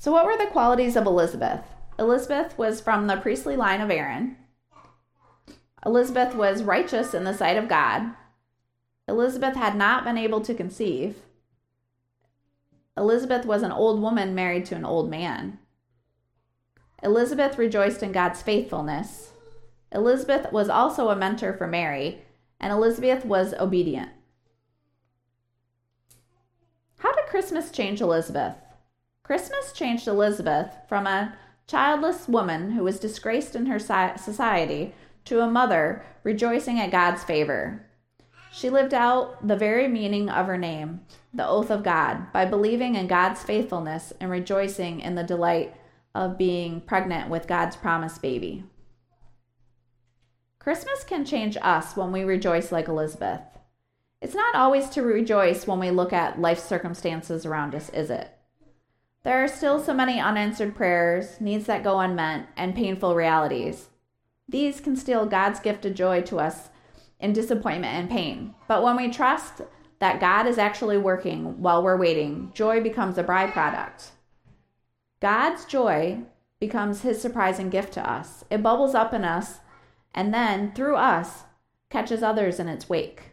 So, 0.00 0.10
what 0.12 0.24
were 0.24 0.38
the 0.38 0.46
qualities 0.46 0.96
of 0.96 1.04
Elizabeth? 1.04 1.60
Elizabeth 1.98 2.56
was 2.56 2.80
from 2.80 3.06
the 3.06 3.18
priestly 3.18 3.54
line 3.54 3.82
of 3.82 3.90
Aaron. 3.90 4.34
Elizabeth 5.84 6.34
was 6.34 6.62
righteous 6.62 7.12
in 7.12 7.24
the 7.24 7.34
sight 7.34 7.58
of 7.58 7.68
God. 7.68 8.14
Elizabeth 9.06 9.56
had 9.56 9.76
not 9.76 10.04
been 10.04 10.16
able 10.16 10.40
to 10.40 10.54
conceive. 10.54 11.16
Elizabeth 12.96 13.44
was 13.44 13.62
an 13.62 13.72
old 13.72 14.00
woman 14.00 14.34
married 14.34 14.64
to 14.64 14.74
an 14.74 14.86
old 14.86 15.10
man. 15.10 15.58
Elizabeth 17.02 17.58
rejoiced 17.58 18.02
in 18.02 18.10
God's 18.10 18.40
faithfulness. 18.40 19.32
Elizabeth 19.92 20.50
was 20.50 20.70
also 20.70 21.10
a 21.10 21.16
mentor 21.16 21.52
for 21.52 21.66
Mary, 21.66 22.22
and 22.58 22.72
Elizabeth 22.72 23.26
was 23.26 23.52
obedient. 23.52 24.12
How 27.00 27.12
did 27.12 27.26
Christmas 27.26 27.70
change 27.70 28.00
Elizabeth? 28.00 28.54
Christmas 29.30 29.70
changed 29.70 30.08
Elizabeth 30.08 30.74
from 30.88 31.06
a 31.06 31.36
childless 31.68 32.26
woman 32.26 32.72
who 32.72 32.82
was 32.82 32.98
disgraced 32.98 33.54
in 33.54 33.66
her 33.66 33.78
society 33.78 34.92
to 35.24 35.40
a 35.40 35.48
mother 35.48 36.04
rejoicing 36.24 36.80
at 36.80 36.90
God's 36.90 37.22
favor. 37.22 37.86
She 38.50 38.68
lived 38.68 38.92
out 38.92 39.46
the 39.46 39.54
very 39.54 39.86
meaning 39.86 40.28
of 40.28 40.48
her 40.48 40.58
name, 40.58 41.02
the 41.32 41.46
oath 41.46 41.70
of 41.70 41.84
God, 41.84 42.32
by 42.32 42.44
believing 42.44 42.96
in 42.96 43.06
God's 43.06 43.40
faithfulness 43.40 44.12
and 44.18 44.32
rejoicing 44.32 44.98
in 44.98 45.14
the 45.14 45.22
delight 45.22 45.76
of 46.12 46.36
being 46.36 46.80
pregnant 46.80 47.30
with 47.30 47.46
God's 47.46 47.76
promised 47.76 48.20
baby. 48.20 48.64
Christmas 50.58 51.04
can 51.04 51.24
change 51.24 51.56
us 51.62 51.96
when 51.96 52.10
we 52.10 52.24
rejoice 52.24 52.72
like 52.72 52.88
Elizabeth. 52.88 53.42
It's 54.20 54.34
not 54.34 54.56
always 54.56 54.88
to 54.88 55.02
rejoice 55.02 55.68
when 55.68 55.78
we 55.78 55.92
look 55.92 56.12
at 56.12 56.40
life 56.40 56.58
circumstances 56.58 57.46
around 57.46 57.76
us, 57.76 57.90
is 57.90 58.10
it? 58.10 58.28
There 59.22 59.44
are 59.44 59.48
still 59.48 59.78
so 59.78 59.92
many 59.92 60.18
unanswered 60.18 60.74
prayers, 60.74 61.40
needs 61.40 61.66
that 61.66 61.84
go 61.84 62.00
unmet, 62.00 62.48
and 62.56 62.74
painful 62.74 63.14
realities. 63.14 63.88
These 64.48 64.80
can 64.80 64.96
steal 64.96 65.26
God's 65.26 65.60
gift 65.60 65.84
of 65.84 65.94
joy 65.94 66.22
to 66.22 66.38
us 66.38 66.70
in 67.18 67.32
disappointment 67.32 67.94
and 67.94 68.08
pain. 68.08 68.54
But 68.66 68.82
when 68.82 68.96
we 68.96 69.10
trust 69.10 69.60
that 69.98 70.20
God 70.20 70.46
is 70.46 70.56
actually 70.56 70.96
working 70.96 71.60
while 71.60 71.82
we're 71.82 71.98
waiting, 71.98 72.50
joy 72.54 72.80
becomes 72.80 73.18
a 73.18 73.24
byproduct. 73.24 74.10
God's 75.20 75.66
joy 75.66 76.20
becomes 76.58 77.02
his 77.02 77.20
surprising 77.20 77.68
gift 77.68 77.92
to 77.94 78.10
us. 78.10 78.44
It 78.50 78.62
bubbles 78.62 78.94
up 78.94 79.12
in 79.12 79.24
us 79.24 79.60
and 80.14 80.32
then 80.32 80.72
through 80.72 80.96
us 80.96 81.44
catches 81.90 82.22
others 82.22 82.58
in 82.58 82.68
its 82.68 82.88
wake. 82.88 83.29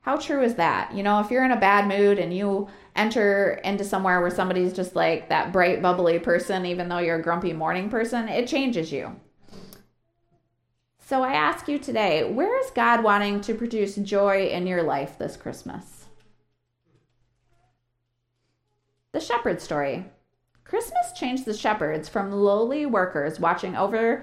How 0.00 0.16
true 0.16 0.42
is 0.42 0.54
that? 0.54 0.94
You 0.94 1.02
know, 1.02 1.20
if 1.20 1.30
you're 1.30 1.44
in 1.44 1.50
a 1.50 1.60
bad 1.60 1.86
mood 1.86 2.18
and 2.18 2.34
you 2.34 2.68
enter 2.96 3.60
into 3.64 3.84
somewhere 3.84 4.20
where 4.20 4.30
somebody's 4.30 4.72
just 4.72 4.96
like 4.96 5.28
that 5.28 5.52
bright, 5.52 5.82
bubbly 5.82 6.18
person, 6.18 6.66
even 6.66 6.88
though 6.88 6.98
you're 6.98 7.18
a 7.18 7.22
grumpy 7.22 7.52
morning 7.52 7.90
person, 7.90 8.28
it 8.28 8.48
changes 8.48 8.90
you. 8.92 9.14
So 10.98 11.22
I 11.22 11.32
ask 11.32 11.68
you 11.68 11.78
today, 11.78 12.30
where 12.30 12.60
is 12.60 12.70
God 12.70 13.02
wanting 13.02 13.40
to 13.42 13.54
produce 13.54 13.96
joy 13.96 14.48
in 14.48 14.66
your 14.66 14.82
life 14.82 15.18
this 15.18 15.36
Christmas? 15.36 16.06
The 19.12 19.20
shepherd 19.20 19.60
story. 19.60 20.04
Christmas 20.64 21.12
changed 21.16 21.46
the 21.46 21.56
shepherds 21.56 22.10
from 22.10 22.30
lowly 22.30 22.84
workers 22.84 23.40
watching 23.40 23.74
over 23.74 24.22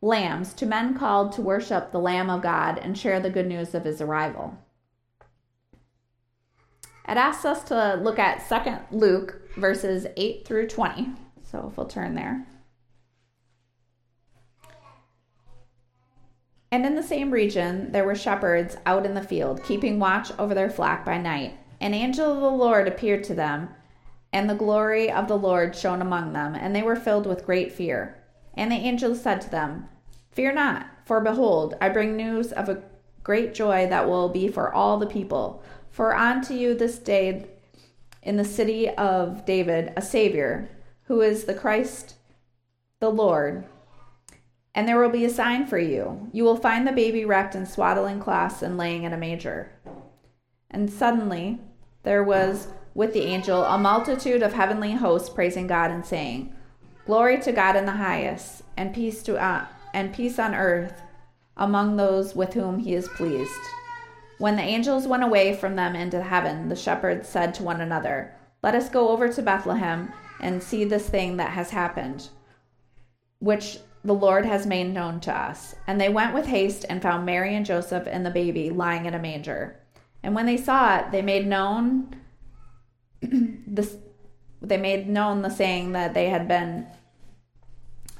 lambs 0.00 0.54
to 0.54 0.66
men 0.66 0.96
called 0.96 1.32
to 1.32 1.42
worship 1.42 1.90
the 1.90 1.98
Lamb 1.98 2.30
of 2.30 2.42
God 2.42 2.78
and 2.78 2.96
share 2.96 3.18
the 3.18 3.30
good 3.30 3.48
news 3.48 3.74
of 3.74 3.84
his 3.84 4.00
arrival. 4.00 4.56
It 7.06 7.16
asks 7.16 7.44
us 7.44 7.62
to 7.64 7.96
look 8.02 8.18
at 8.18 8.48
2nd 8.48 8.80
Luke 8.90 9.42
verses 9.56 10.06
8 10.16 10.46
through 10.46 10.68
20. 10.68 11.10
So 11.42 11.68
if 11.70 11.76
we'll 11.76 11.86
turn 11.86 12.14
there. 12.14 12.46
And 16.72 16.84
in 16.84 16.96
the 16.96 17.02
same 17.02 17.30
region 17.30 17.92
there 17.92 18.04
were 18.04 18.16
shepherds 18.16 18.76
out 18.84 19.06
in 19.06 19.14
the 19.14 19.22
field, 19.22 19.62
keeping 19.62 20.00
watch 20.00 20.32
over 20.38 20.54
their 20.54 20.70
flock 20.70 21.04
by 21.04 21.18
night. 21.18 21.56
An 21.80 21.94
angel 21.94 22.32
of 22.32 22.40
the 22.40 22.50
Lord 22.50 22.88
appeared 22.88 23.22
to 23.24 23.34
them, 23.34 23.68
and 24.32 24.48
the 24.48 24.54
glory 24.54 25.10
of 25.10 25.28
the 25.28 25.38
Lord 25.38 25.76
shone 25.76 26.02
among 26.02 26.32
them, 26.32 26.54
and 26.54 26.74
they 26.74 26.82
were 26.82 26.96
filled 26.96 27.26
with 27.26 27.46
great 27.46 27.70
fear. 27.70 28.20
And 28.54 28.72
the 28.72 28.76
angel 28.76 29.14
said 29.14 29.40
to 29.42 29.50
them, 29.50 29.88
Fear 30.32 30.54
not, 30.54 30.86
for 31.04 31.20
behold, 31.20 31.74
I 31.80 31.90
bring 31.90 32.16
news 32.16 32.50
of 32.50 32.68
a 32.68 32.82
great 33.22 33.54
joy 33.54 33.86
that 33.88 34.08
will 34.08 34.28
be 34.28 34.48
for 34.48 34.72
all 34.72 34.98
the 34.98 35.06
people. 35.06 35.62
For 35.94 36.16
unto 36.16 36.54
you 36.54 36.74
this 36.74 36.98
day 36.98 37.46
in 38.20 38.36
the 38.36 38.44
city 38.44 38.88
of 38.88 39.46
David 39.46 39.92
a 39.96 40.02
Savior, 40.02 40.68
who 41.04 41.20
is 41.20 41.44
the 41.44 41.54
Christ 41.54 42.16
the 42.98 43.10
Lord. 43.10 43.64
And 44.74 44.88
there 44.88 44.98
will 44.98 45.08
be 45.08 45.24
a 45.24 45.30
sign 45.30 45.68
for 45.68 45.78
you. 45.78 46.28
You 46.32 46.42
will 46.42 46.56
find 46.56 46.84
the 46.84 46.90
baby 46.90 47.24
wrapped 47.24 47.54
in 47.54 47.64
swaddling 47.64 48.18
cloths 48.18 48.60
and 48.60 48.76
laying 48.76 49.04
in 49.04 49.12
a 49.12 49.16
manger. 49.16 49.70
And 50.68 50.90
suddenly 50.92 51.60
there 52.02 52.24
was 52.24 52.66
with 52.92 53.12
the 53.12 53.22
angel 53.22 53.62
a 53.62 53.78
multitude 53.78 54.42
of 54.42 54.52
heavenly 54.52 54.94
hosts 54.94 55.28
praising 55.28 55.68
God 55.68 55.92
and 55.92 56.04
saying, 56.04 56.56
Glory 57.06 57.40
to 57.42 57.52
God 57.52 57.76
in 57.76 57.86
the 57.86 57.92
highest, 57.92 58.64
and 58.76 58.92
peace 58.92 59.22
to 59.22 59.40
uh, 59.40 59.66
and 59.92 60.12
peace 60.12 60.40
on 60.40 60.56
earth 60.56 61.02
among 61.56 61.94
those 61.94 62.34
with 62.34 62.54
whom 62.54 62.80
he 62.80 62.94
is 62.94 63.06
pleased. 63.06 63.52
When 64.44 64.56
the 64.56 64.62
angels 64.62 65.06
went 65.06 65.24
away 65.24 65.56
from 65.56 65.74
them 65.74 65.96
into 65.96 66.22
heaven, 66.22 66.68
the 66.68 66.76
shepherds 66.76 67.26
said 67.26 67.54
to 67.54 67.62
one 67.62 67.80
another, 67.80 68.34
Let 68.62 68.74
us 68.74 68.90
go 68.90 69.08
over 69.08 69.26
to 69.26 69.40
Bethlehem 69.40 70.12
and 70.38 70.62
see 70.62 70.84
this 70.84 71.08
thing 71.08 71.38
that 71.38 71.52
has 71.52 71.70
happened, 71.70 72.28
which 73.38 73.78
the 74.04 74.12
Lord 74.12 74.44
has 74.44 74.66
made 74.66 74.92
known 74.92 75.18
to 75.20 75.34
us. 75.34 75.76
And 75.86 75.98
they 75.98 76.10
went 76.10 76.34
with 76.34 76.44
haste 76.44 76.84
and 76.90 77.00
found 77.00 77.24
Mary 77.24 77.56
and 77.56 77.64
Joseph 77.64 78.06
and 78.06 78.26
the 78.26 78.30
baby 78.30 78.68
lying 78.68 79.06
in 79.06 79.14
a 79.14 79.18
manger. 79.18 79.80
And 80.22 80.34
when 80.34 80.44
they 80.44 80.58
saw 80.58 80.98
it, 80.98 81.10
they 81.10 81.22
made 81.22 81.46
known 81.46 82.14
this 83.22 83.96
they 84.60 84.76
made 84.76 85.08
known 85.08 85.40
the 85.40 85.48
saying 85.48 85.92
that 85.92 86.12
they 86.12 86.28
had 86.28 86.46
been 86.46 86.86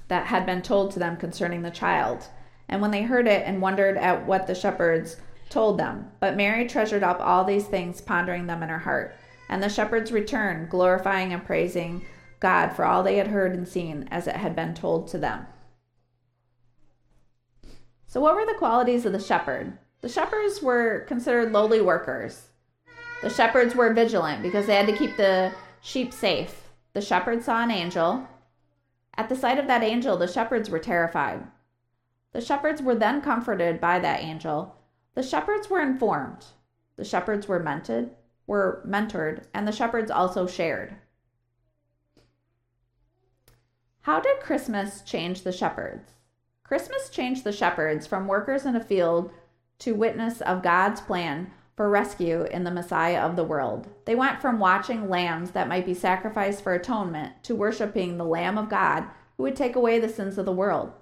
that 0.08 0.28
had 0.28 0.46
been 0.46 0.62
told 0.62 0.92
to 0.92 0.98
them 0.98 1.18
concerning 1.18 1.60
the 1.60 1.70
child. 1.70 2.24
And 2.66 2.80
when 2.80 2.92
they 2.92 3.02
heard 3.02 3.28
it 3.28 3.42
and 3.44 3.60
wondered 3.60 3.98
at 3.98 4.24
what 4.24 4.46
the 4.46 4.54
shepherds 4.54 5.18
told 5.48 5.78
them, 5.78 6.10
but 6.20 6.36
Mary 6.36 6.66
treasured 6.66 7.02
up 7.02 7.20
all 7.20 7.44
these 7.44 7.66
things, 7.66 8.00
pondering 8.00 8.46
them 8.46 8.62
in 8.62 8.68
her 8.68 8.78
heart. 8.78 9.14
And 9.48 9.62
the 9.62 9.68
shepherds 9.68 10.10
returned, 10.10 10.70
glorifying 10.70 11.32
and 11.32 11.44
praising 11.44 12.04
God 12.40 12.70
for 12.70 12.84
all 12.84 13.02
they 13.02 13.16
had 13.16 13.28
heard 13.28 13.54
and 13.54 13.66
seen 13.66 14.08
as 14.10 14.26
it 14.26 14.36
had 14.36 14.56
been 14.56 14.74
told 14.74 15.08
to 15.08 15.18
them. 15.18 15.46
So, 18.06 18.20
what 18.20 18.34
were 18.34 18.46
the 18.46 18.58
qualities 18.58 19.06
of 19.06 19.12
the 19.12 19.20
shepherd? 19.20 19.78
The 20.00 20.08
shepherds 20.08 20.62
were 20.62 21.00
considered 21.08 21.52
lowly 21.52 21.80
workers. 21.80 22.48
The 23.22 23.30
shepherds 23.30 23.74
were 23.74 23.92
vigilant 23.92 24.42
because 24.42 24.66
they 24.66 24.74
had 24.74 24.86
to 24.86 24.96
keep 24.96 25.16
the 25.16 25.52
sheep 25.80 26.12
safe. 26.12 26.68
The 26.92 27.00
shepherds 27.00 27.46
saw 27.46 27.62
an 27.62 27.70
angel. 27.70 28.28
At 29.16 29.28
the 29.28 29.36
sight 29.36 29.58
of 29.58 29.66
that 29.66 29.82
angel, 29.82 30.16
the 30.16 30.28
shepherds 30.28 30.68
were 30.68 30.78
terrified. 30.78 31.44
The 32.32 32.40
shepherds 32.40 32.82
were 32.82 32.94
then 32.94 33.22
comforted 33.22 33.80
by 33.80 33.98
that 34.00 34.20
angel. 34.22 34.76
The 35.14 35.22
shepherds 35.22 35.70
were 35.70 35.80
informed. 35.80 36.46
The 36.96 37.04
shepherds 37.04 37.46
were 37.46 37.60
mentored, 37.60 38.10
were 38.46 38.82
mentored, 38.86 39.44
and 39.54 39.66
the 39.66 39.72
shepherds 39.72 40.10
also 40.10 40.46
shared. 40.46 40.96
How 44.02 44.20
did 44.20 44.40
Christmas 44.40 45.00
change 45.02 45.42
the 45.42 45.52
shepherds? 45.52 46.10
Christmas 46.62 47.08
changed 47.08 47.44
the 47.44 47.52
shepherds 47.52 48.06
from 48.06 48.26
workers 48.26 48.66
in 48.66 48.76
a 48.76 48.84
field 48.84 49.30
to 49.78 49.94
witness 49.94 50.40
of 50.40 50.62
God's 50.62 51.00
plan 51.00 51.50
for 51.76 51.88
rescue 51.88 52.42
in 52.44 52.64
the 52.64 52.70
Messiah 52.70 53.20
of 53.20 53.36
the 53.36 53.44
world. 53.44 53.88
They 54.04 54.14
went 54.14 54.40
from 54.40 54.58
watching 54.58 55.08
lambs 55.08 55.52
that 55.52 55.68
might 55.68 55.86
be 55.86 55.94
sacrificed 55.94 56.62
for 56.62 56.72
atonement 56.72 57.42
to 57.44 57.54
worshiping 57.54 58.16
the 58.16 58.24
Lamb 58.24 58.58
of 58.58 58.68
God 58.68 59.04
who 59.36 59.44
would 59.44 59.56
take 59.56 59.76
away 59.76 59.98
the 59.98 60.08
sins 60.08 60.38
of 60.38 60.46
the 60.46 60.52
world. 60.52 60.92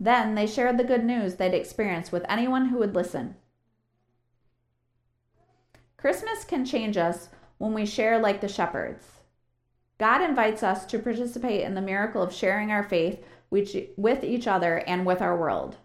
Then 0.00 0.34
they 0.34 0.46
shared 0.46 0.78
the 0.78 0.84
good 0.84 1.04
news 1.04 1.34
they'd 1.34 1.54
experienced 1.54 2.12
with 2.12 2.24
anyone 2.28 2.66
who 2.66 2.78
would 2.78 2.94
listen. 2.94 3.36
Christmas 5.96 6.44
can 6.44 6.64
change 6.64 6.96
us 6.96 7.28
when 7.58 7.74
we 7.74 7.84
share 7.84 8.18
like 8.18 8.40
the 8.40 8.48
shepherds. 8.48 9.04
God 9.98 10.22
invites 10.22 10.62
us 10.62 10.86
to 10.86 10.98
participate 11.00 11.62
in 11.62 11.74
the 11.74 11.80
miracle 11.80 12.22
of 12.22 12.32
sharing 12.32 12.70
our 12.70 12.84
faith 12.84 13.24
with 13.50 14.22
each 14.22 14.46
other 14.46 14.76
and 14.86 15.04
with 15.04 15.20
our 15.20 15.36
world. 15.36 15.76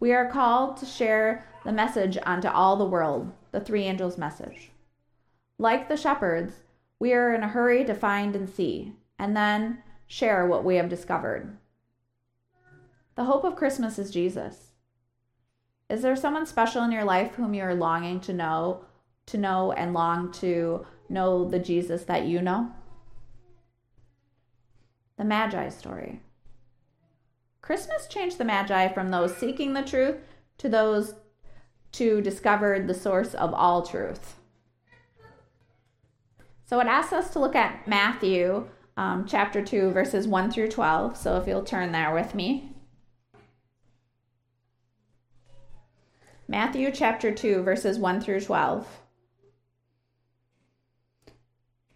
We 0.00 0.12
are 0.12 0.28
called 0.28 0.78
to 0.78 0.86
share 0.86 1.46
the 1.64 1.70
message 1.70 2.18
unto 2.24 2.48
all 2.48 2.74
the 2.74 2.84
world, 2.84 3.30
the 3.52 3.60
three 3.60 3.84
angels' 3.84 4.18
message. 4.18 4.72
Like 5.58 5.88
the 5.88 5.96
shepherds, 5.96 6.64
we 6.98 7.12
are 7.12 7.32
in 7.32 7.44
a 7.44 7.48
hurry 7.48 7.84
to 7.84 7.94
find 7.94 8.34
and 8.34 8.48
see, 8.48 8.94
and 9.16 9.36
then 9.36 9.84
share 10.08 10.44
what 10.44 10.64
we 10.64 10.74
have 10.74 10.88
discovered. 10.88 11.56
The 13.14 13.24
hope 13.24 13.44
of 13.44 13.56
Christmas 13.56 13.98
is 13.98 14.10
Jesus. 14.10 14.72
Is 15.88 16.00
there 16.00 16.16
someone 16.16 16.46
special 16.46 16.82
in 16.84 16.92
your 16.92 17.04
life 17.04 17.34
whom 17.34 17.52
you 17.52 17.62
are 17.62 17.74
longing 17.74 18.20
to 18.20 18.32
know, 18.32 18.84
to 19.26 19.36
know 19.36 19.72
and 19.72 19.92
long 19.92 20.32
to 20.32 20.86
know 21.08 21.44
the 21.44 21.58
Jesus 21.58 22.04
that 22.04 22.24
you 22.24 22.40
know? 22.40 22.72
The 25.18 25.24
Magi 25.24 25.68
story. 25.68 26.20
Christmas 27.60 28.06
changed 28.08 28.38
the 28.38 28.44
Magi 28.44 28.88
from 28.88 29.10
those 29.10 29.36
seeking 29.36 29.74
the 29.74 29.82
truth 29.82 30.16
to 30.58 30.68
those 30.68 31.14
to 31.92 32.22
discover 32.22 32.80
the 32.80 32.94
source 32.94 33.34
of 33.34 33.52
all 33.52 33.82
truth. 33.82 34.36
So 36.64 36.80
it 36.80 36.86
asks 36.86 37.12
us 37.12 37.30
to 37.34 37.38
look 37.38 37.54
at 37.54 37.86
Matthew 37.86 38.66
um, 38.96 39.26
chapter 39.28 39.62
2, 39.62 39.90
verses 39.90 40.26
1 40.26 40.50
through 40.50 40.70
12. 40.70 41.16
So 41.18 41.36
if 41.36 41.46
you'll 41.46 41.64
turn 41.64 41.92
there 41.92 42.14
with 42.14 42.34
me. 42.34 42.71
Matthew 46.52 46.90
chapter 46.90 47.32
2, 47.32 47.62
verses 47.62 47.98
1 47.98 48.20
through 48.20 48.42
12. 48.42 48.86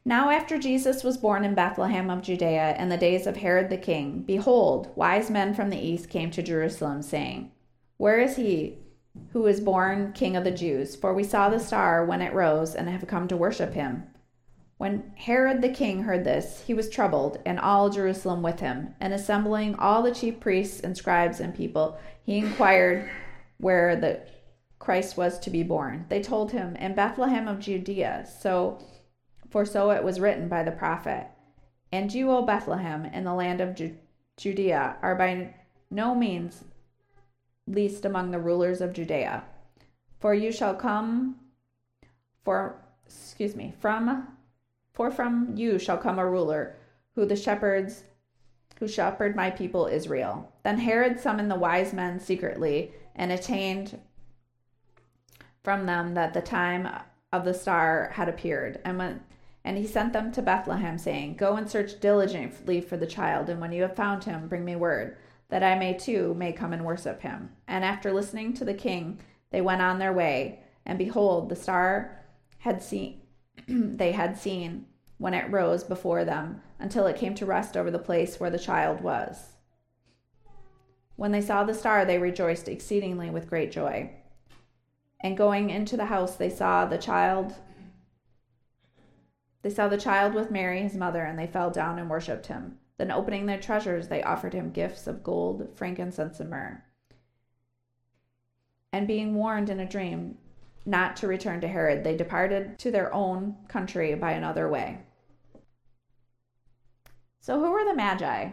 Now, 0.02 0.30
after 0.30 0.56
Jesus 0.56 1.04
was 1.04 1.18
born 1.18 1.44
in 1.44 1.54
Bethlehem 1.54 2.08
of 2.08 2.22
Judea 2.22 2.74
in 2.78 2.88
the 2.88 2.96
days 2.96 3.26
of 3.26 3.36
Herod 3.36 3.68
the 3.68 3.76
king, 3.76 4.22
behold, 4.22 4.96
wise 4.96 5.28
men 5.28 5.52
from 5.52 5.68
the 5.68 5.78
east 5.78 6.08
came 6.08 6.30
to 6.30 6.42
Jerusalem, 6.42 7.02
saying, 7.02 7.52
Where 7.98 8.18
is 8.18 8.36
he 8.36 8.78
who 9.34 9.44
is 9.44 9.60
born 9.60 10.14
king 10.14 10.36
of 10.36 10.44
the 10.44 10.50
Jews? 10.50 10.96
For 10.96 11.12
we 11.12 11.22
saw 11.22 11.50
the 11.50 11.60
star 11.60 12.06
when 12.06 12.22
it 12.22 12.32
rose 12.32 12.74
and 12.74 12.88
have 12.88 13.06
come 13.06 13.28
to 13.28 13.36
worship 13.36 13.74
him. 13.74 14.04
When 14.78 15.12
Herod 15.16 15.60
the 15.60 15.68
king 15.68 16.04
heard 16.04 16.24
this, 16.24 16.64
he 16.66 16.72
was 16.72 16.88
troubled, 16.88 17.40
and 17.44 17.60
all 17.60 17.90
Jerusalem 17.90 18.42
with 18.42 18.60
him. 18.60 18.94
And 19.00 19.12
assembling 19.12 19.74
all 19.74 20.02
the 20.02 20.14
chief 20.14 20.40
priests 20.40 20.80
and 20.80 20.96
scribes 20.96 21.40
and 21.40 21.54
people, 21.54 21.98
he 22.24 22.38
inquired 22.38 23.10
where 23.58 23.96
the 23.96 24.22
Christ 24.78 25.16
was 25.16 25.38
to 25.40 25.50
be 25.50 25.62
born. 25.62 26.06
They 26.08 26.20
told 26.22 26.52
him, 26.52 26.76
In 26.76 26.94
Bethlehem 26.94 27.48
of 27.48 27.58
Judea. 27.58 28.26
So 28.40 28.78
for 29.50 29.64
so 29.64 29.90
it 29.90 30.04
was 30.04 30.20
written 30.20 30.48
by 30.48 30.62
the 30.62 30.72
prophet. 30.72 31.28
And 31.92 32.12
you, 32.12 32.30
O 32.30 32.42
Bethlehem, 32.42 33.06
in 33.06 33.24
the 33.24 33.34
land 33.34 33.60
of 33.60 33.74
Ju- 33.74 33.96
Judea, 34.36 34.96
are 35.02 35.14
by 35.14 35.54
no 35.90 36.14
means 36.14 36.64
least 37.66 38.04
among 38.04 38.30
the 38.30 38.38
rulers 38.38 38.80
of 38.80 38.92
Judea. 38.92 39.44
For 40.20 40.34
you 40.34 40.52
shall 40.52 40.74
come 40.74 41.36
for 42.44 42.76
excuse 43.04 43.56
me, 43.56 43.74
from 43.80 44.28
for 44.92 45.10
from 45.10 45.54
you 45.56 45.78
shall 45.78 45.98
come 45.98 46.18
a 46.18 46.28
ruler 46.28 46.76
who 47.14 47.26
the 47.26 47.36
shepherds 47.36 48.04
who 48.78 48.86
shepherd 48.86 49.34
my 49.34 49.50
people 49.50 49.86
Israel. 49.86 50.52
Then 50.62 50.78
Herod 50.78 51.18
summoned 51.18 51.50
the 51.50 51.56
wise 51.56 51.92
men 51.92 52.20
secretly 52.20 52.92
and 53.14 53.32
attained 53.32 53.98
from 55.66 55.84
them 55.84 56.14
that 56.14 56.32
the 56.32 56.40
time 56.40 56.88
of 57.32 57.44
the 57.44 57.52
star 57.52 58.12
had 58.14 58.28
appeared. 58.28 58.80
And 58.84 58.98
when 58.98 59.20
and 59.64 59.76
he 59.76 59.84
sent 59.84 60.12
them 60.12 60.30
to 60.30 60.40
Bethlehem, 60.40 60.96
saying, 60.96 61.34
Go 61.34 61.56
and 61.56 61.68
search 61.68 61.98
diligently 61.98 62.80
for 62.80 62.96
the 62.96 63.04
child, 63.04 63.48
and 63.48 63.60
when 63.60 63.72
you 63.72 63.82
have 63.82 63.96
found 63.96 64.22
him, 64.22 64.46
bring 64.46 64.64
me 64.64 64.76
word, 64.76 65.16
that 65.48 65.64
I 65.64 65.76
may 65.76 65.94
too 65.94 66.34
may 66.34 66.52
come 66.52 66.72
and 66.72 66.84
worship 66.84 67.20
him. 67.20 67.50
And 67.66 67.84
after 67.84 68.12
listening 68.12 68.54
to 68.54 68.64
the 68.64 68.74
king, 68.74 69.18
they 69.50 69.60
went 69.60 69.82
on 69.82 69.98
their 69.98 70.12
way, 70.12 70.60
and 70.86 71.00
behold, 71.00 71.48
the 71.48 71.56
star 71.56 72.16
had 72.58 72.80
seen 72.80 73.22
they 73.66 74.12
had 74.12 74.38
seen 74.38 74.86
when 75.18 75.34
it 75.34 75.50
rose 75.50 75.82
before 75.82 76.24
them, 76.24 76.62
until 76.78 77.08
it 77.08 77.16
came 77.16 77.34
to 77.34 77.44
rest 77.44 77.76
over 77.76 77.90
the 77.90 77.98
place 77.98 78.38
where 78.38 78.50
the 78.50 78.56
child 78.56 79.00
was. 79.00 79.56
When 81.16 81.32
they 81.32 81.42
saw 81.42 81.64
the 81.64 81.74
star, 81.74 82.04
they 82.04 82.18
rejoiced 82.18 82.68
exceedingly 82.68 83.30
with 83.30 83.50
great 83.50 83.72
joy. 83.72 84.12
And 85.20 85.36
going 85.36 85.70
into 85.70 85.96
the 85.96 86.06
house, 86.06 86.36
they 86.36 86.50
saw 86.50 86.84
the 86.84 86.98
child 86.98 87.54
they 89.66 89.74
saw 89.74 89.88
the 89.88 89.98
child 89.98 90.32
with 90.32 90.52
Mary, 90.52 90.80
his 90.82 90.94
mother, 90.94 91.24
and 91.24 91.36
they 91.36 91.48
fell 91.48 91.72
down 91.72 91.98
and 91.98 92.08
worshipped 92.08 92.46
him. 92.46 92.78
Then, 92.98 93.10
opening 93.10 93.46
their 93.46 93.58
treasures, 93.58 94.06
they 94.06 94.22
offered 94.22 94.52
him 94.52 94.70
gifts 94.70 95.08
of 95.08 95.24
gold, 95.24 95.68
frankincense, 95.74 96.38
and 96.38 96.48
myrrh. 96.48 96.84
And 98.92 99.08
being 99.08 99.34
warned 99.34 99.68
in 99.68 99.80
a 99.80 99.88
dream 99.88 100.38
not 100.84 101.16
to 101.16 101.26
return 101.26 101.60
to 101.62 101.66
Herod, 101.66 102.04
they 102.04 102.16
departed 102.16 102.78
to 102.78 102.92
their 102.92 103.12
own 103.12 103.56
country 103.66 104.14
by 104.14 104.30
another 104.34 104.68
way. 104.68 105.00
So, 107.40 107.58
who 107.58 107.72
were 107.72 107.84
the 107.84 107.92
Magi? 107.92 108.50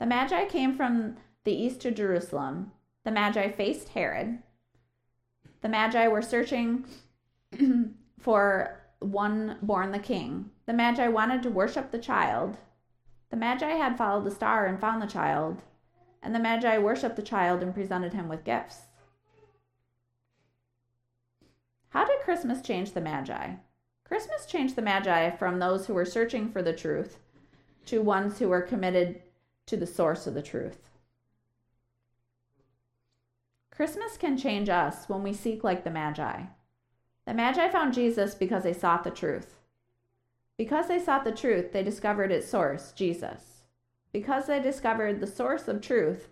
The 0.00 0.06
Magi 0.06 0.46
came 0.46 0.74
from 0.74 1.16
the 1.44 1.54
east 1.54 1.80
to 1.82 1.92
Jerusalem. 1.92 2.72
The 3.04 3.12
Magi 3.12 3.52
faced 3.52 3.90
Herod. 3.90 4.40
The 5.62 5.68
Magi 5.68 6.08
were 6.08 6.22
searching 6.22 6.84
for 8.18 8.80
one 9.00 9.58
born 9.62 9.92
the 9.92 9.98
king. 9.98 10.50
The 10.66 10.72
Magi 10.72 11.08
wanted 11.08 11.42
to 11.42 11.50
worship 11.50 11.90
the 11.90 11.98
child. 11.98 12.56
The 13.30 13.36
Magi 13.36 13.70
had 13.70 13.98
followed 13.98 14.24
the 14.24 14.30
star 14.30 14.66
and 14.66 14.80
found 14.80 15.00
the 15.00 15.06
child, 15.06 15.62
and 16.22 16.34
the 16.34 16.40
Magi 16.40 16.78
worshiped 16.78 17.16
the 17.16 17.22
child 17.22 17.62
and 17.62 17.74
presented 17.74 18.12
him 18.12 18.28
with 18.28 18.44
gifts. 18.44 18.86
How 21.90 22.04
did 22.04 22.20
Christmas 22.20 22.62
change 22.62 22.92
the 22.92 23.00
Magi? 23.00 23.54
Christmas 24.04 24.46
changed 24.46 24.76
the 24.76 24.82
Magi 24.82 25.30
from 25.30 25.58
those 25.58 25.86
who 25.86 25.94
were 25.94 26.04
searching 26.04 26.50
for 26.50 26.62
the 26.62 26.72
truth 26.72 27.18
to 27.86 28.02
ones 28.02 28.38
who 28.38 28.48
were 28.48 28.62
committed 28.62 29.22
to 29.66 29.76
the 29.76 29.86
source 29.86 30.26
of 30.26 30.34
the 30.34 30.42
truth. 30.42 30.89
Christmas 33.70 34.16
can 34.16 34.36
change 34.36 34.68
us 34.68 35.08
when 35.08 35.22
we 35.22 35.32
seek 35.32 35.64
like 35.64 35.84
the 35.84 35.90
Magi. 35.90 36.42
The 37.26 37.34
Magi 37.34 37.68
found 37.68 37.94
Jesus 37.94 38.34
because 38.34 38.64
they 38.64 38.72
sought 38.72 39.04
the 39.04 39.10
truth. 39.10 39.56
Because 40.58 40.88
they 40.88 40.98
sought 40.98 41.24
the 41.24 41.32
truth, 41.32 41.72
they 41.72 41.82
discovered 41.82 42.32
its 42.32 42.48
source, 42.48 42.92
Jesus. 42.92 43.62
Because 44.12 44.46
they 44.46 44.60
discovered 44.60 45.20
the 45.20 45.26
source 45.26 45.68
of 45.68 45.80
truth, 45.80 46.28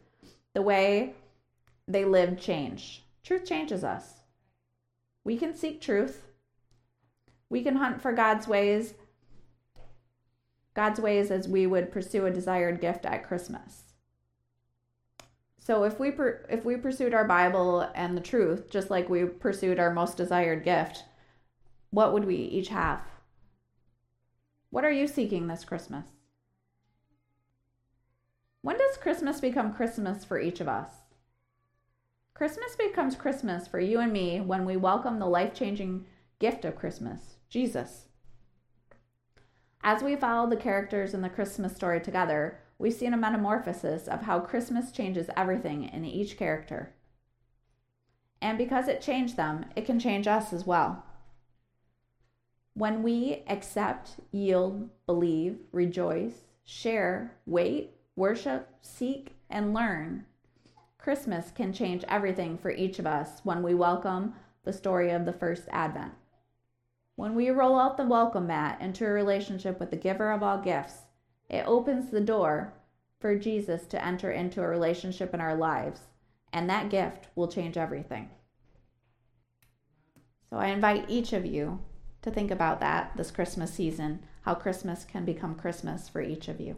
the 0.52 0.62
way 0.62 1.14
they 1.86 2.04
lived 2.04 2.40
changed. 2.40 3.02
Truth 3.22 3.46
changes 3.46 3.84
us. 3.84 4.22
We 5.24 5.36
can 5.36 5.54
seek 5.54 5.80
truth. 5.80 6.22
We 7.48 7.62
can 7.62 7.76
hunt 7.76 8.02
for 8.02 8.12
God's 8.12 8.46
ways, 8.46 8.94
God's 10.74 11.00
ways 11.00 11.30
as 11.30 11.48
we 11.48 11.66
would 11.66 11.92
pursue 11.92 12.26
a 12.26 12.30
desired 12.30 12.80
gift 12.80 13.06
at 13.06 13.26
Christmas. 13.26 13.87
So 15.68 15.84
if 15.84 16.00
we 16.00 16.10
per- 16.10 16.46
if 16.48 16.64
we 16.64 16.76
pursued 16.76 17.12
our 17.12 17.26
Bible 17.26 17.86
and 17.94 18.16
the 18.16 18.22
truth 18.22 18.70
just 18.70 18.88
like 18.88 19.10
we 19.10 19.26
pursued 19.26 19.78
our 19.78 19.92
most 19.92 20.16
desired 20.16 20.64
gift, 20.64 21.04
what 21.90 22.14
would 22.14 22.24
we 22.24 22.36
each 22.36 22.68
have? 22.68 23.02
What 24.70 24.86
are 24.86 24.90
you 24.90 25.06
seeking 25.06 25.46
this 25.46 25.66
Christmas? 25.66 26.06
When 28.62 28.78
does 28.78 28.96
Christmas 28.96 29.42
become 29.42 29.74
Christmas 29.74 30.24
for 30.24 30.40
each 30.40 30.62
of 30.62 30.68
us? 30.68 30.90
Christmas 32.32 32.74
becomes 32.74 33.14
Christmas 33.14 33.68
for 33.68 33.78
you 33.78 34.00
and 34.00 34.10
me 34.10 34.40
when 34.40 34.64
we 34.64 34.78
welcome 34.78 35.18
the 35.18 35.26
life 35.26 35.52
changing 35.52 36.06
gift 36.38 36.64
of 36.64 36.76
Christmas, 36.76 37.36
Jesus. 37.50 38.06
As 39.82 40.02
we 40.02 40.16
follow 40.16 40.48
the 40.48 40.56
characters 40.56 41.12
in 41.12 41.20
the 41.20 41.28
Christmas 41.28 41.76
story 41.76 42.00
together, 42.00 42.60
we've 42.78 42.92
seen 42.94 43.12
a 43.12 43.16
metamorphosis 43.16 44.06
of 44.06 44.22
how 44.22 44.40
Christmas 44.40 44.92
changes 44.92 45.28
everything 45.36 45.84
in 45.84 46.04
each 46.04 46.36
character. 46.36 46.94
And 48.40 48.56
because 48.56 48.86
it 48.86 49.00
changed 49.00 49.36
them, 49.36 49.66
it 49.74 49.84
can 49.84 49.98
change 49.98 50.28
us 50.28 50.52
as 50.52 50.64
well. 50.64 51.04
When 52.74 53.02
we 53.02 53.42
accept, 53.48 54.12
yield, 54.30 54.88
believe, 55.06 55.58
rejoice, 55.72 56.44
share, 56.64 57.36
wait, 57.44 57.90
worship, 58.14 58.68
seek, 58.80 59.34
and 59.50 59.74
learn, 59.74 60.24
Christmas 60.98 61.50
can 61.50 61.72
change 61.72 62.04
everything 62.06 62.56
for 62.56 62.70
each 62.70 63.00
of 63.00 63.06
us 63.06 63.40
when 63.42 63.62
we 63.62 63.74
welcome 63.74 64.34
the 64.64 64.72
story 64.72 65.10
of 65.10 65.24
the 65.24 65.32
first 65.32 65.64
Advent. 65.70 66.12
When 67.16 67.34
we 67.34 67.50
roll 67.50 67.80
out 67.80 67.96
the 67.96 68.04
welcome 68.04 68.46
mat 68.46 68.80
into 68.80 69.04
a 69.04 69.10
relationship 69.10 69.80
with 69.80 69.90
the 69.90 69.96
giver 69.96 70.30
of 70.30 70.44
all 70.44 70.58
gifts, 70.58 71.07
it 71.48 71.64
opens 71.66 72.10
the 72.10 72.20
door 72.20 72.74
for 73.20 73.36
Jesus 73.36 73.86
to 73.86 74.04
enter 74.04 74.30
into 74.30 74.62
a 74.62 74.68
relationship 74.68 75.34
in 75.34 75.40
our 75.40 75.56
lives, 75.56 76.00
and 76.52 76.68
that 76.68 76.90
gift 76.90 77.28
will 77.34 77.48
change 77.48 77.76
everything. 77.76 78.30
So 80.50 80.56
I 80.56 80.68
invite 80.68 81.08
each 81.08 81.32
of 81.32 81.44
you 81.44 81.80
to 82.22 82.30
think 82.30 82.50
about 82.50 82.80
that 82.80 83.16
this 83.16 83.30
Christmas 83.30 83.72
season, 83.72 84.20
how 84.42 84.54
Christmas 84.54 85.04
can 85.04 85.24
become 85.24 85.54
Christmas 85.54 86.08
for 86.08 86.22
each 86.22 86.48
of 86.48 86.60
you. 86.60 86.76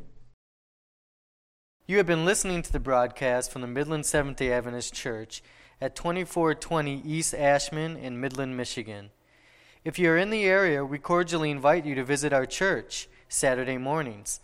You 1.87 1.97
have 1.97 2.07
been 2.07 2.25
listening 2.25 2.63
to 2.63 2.73
the 2.73 2.81
broadcast 2.81 3.51
from 3.51 3.63
the 3.63 3.69
Midland 3.69 4.07
Seventh 4.07 4.39
day 4.39 4.53
Adventist 4.53 4.95
Church 4.95 5.43
at 5.81 5.97
2420 5.97 7.03
East 7.05 7.35
Ashman 7.35 7.97
in 7.97 8.21
Midland, 8.21 8.57
Michigan. 8.57 9.11
If 9.85 9.99
you 9.99 10.11
are 10.11 10.17
in 10.17 10.31
the 10.31 10.45
area, 10.45 10.85
we 10.85 10.99
cordially 10.99 11.51
invite 11.51 11.87
you 11.87 11.95
to 11.95 12.05
visit 12.05 12.33
our 12.33 12.47
church 12.47 13.09
Saturday 13.29 13.79
mornings. 13.79 14.41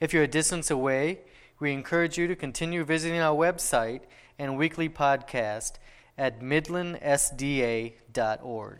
If 0.00 0.12
you're 0.12 0.22
a 0.22 0.28
distance 0.28 0.70
away, 0.70 1.18
we 1.58 1.72
encourage 1.72 2.16
you 2.16 2.28
to 2.28 2.36
continue 2.36 2.84
visiting 2.84 3.20
our 3.20 3.34
website 3.34 4.02
and 4.38 4.56
weekly 4.56 4.88
podcast 4.88 5.72
at 6.16 6.40
midlandsda.org. 6.40 8.78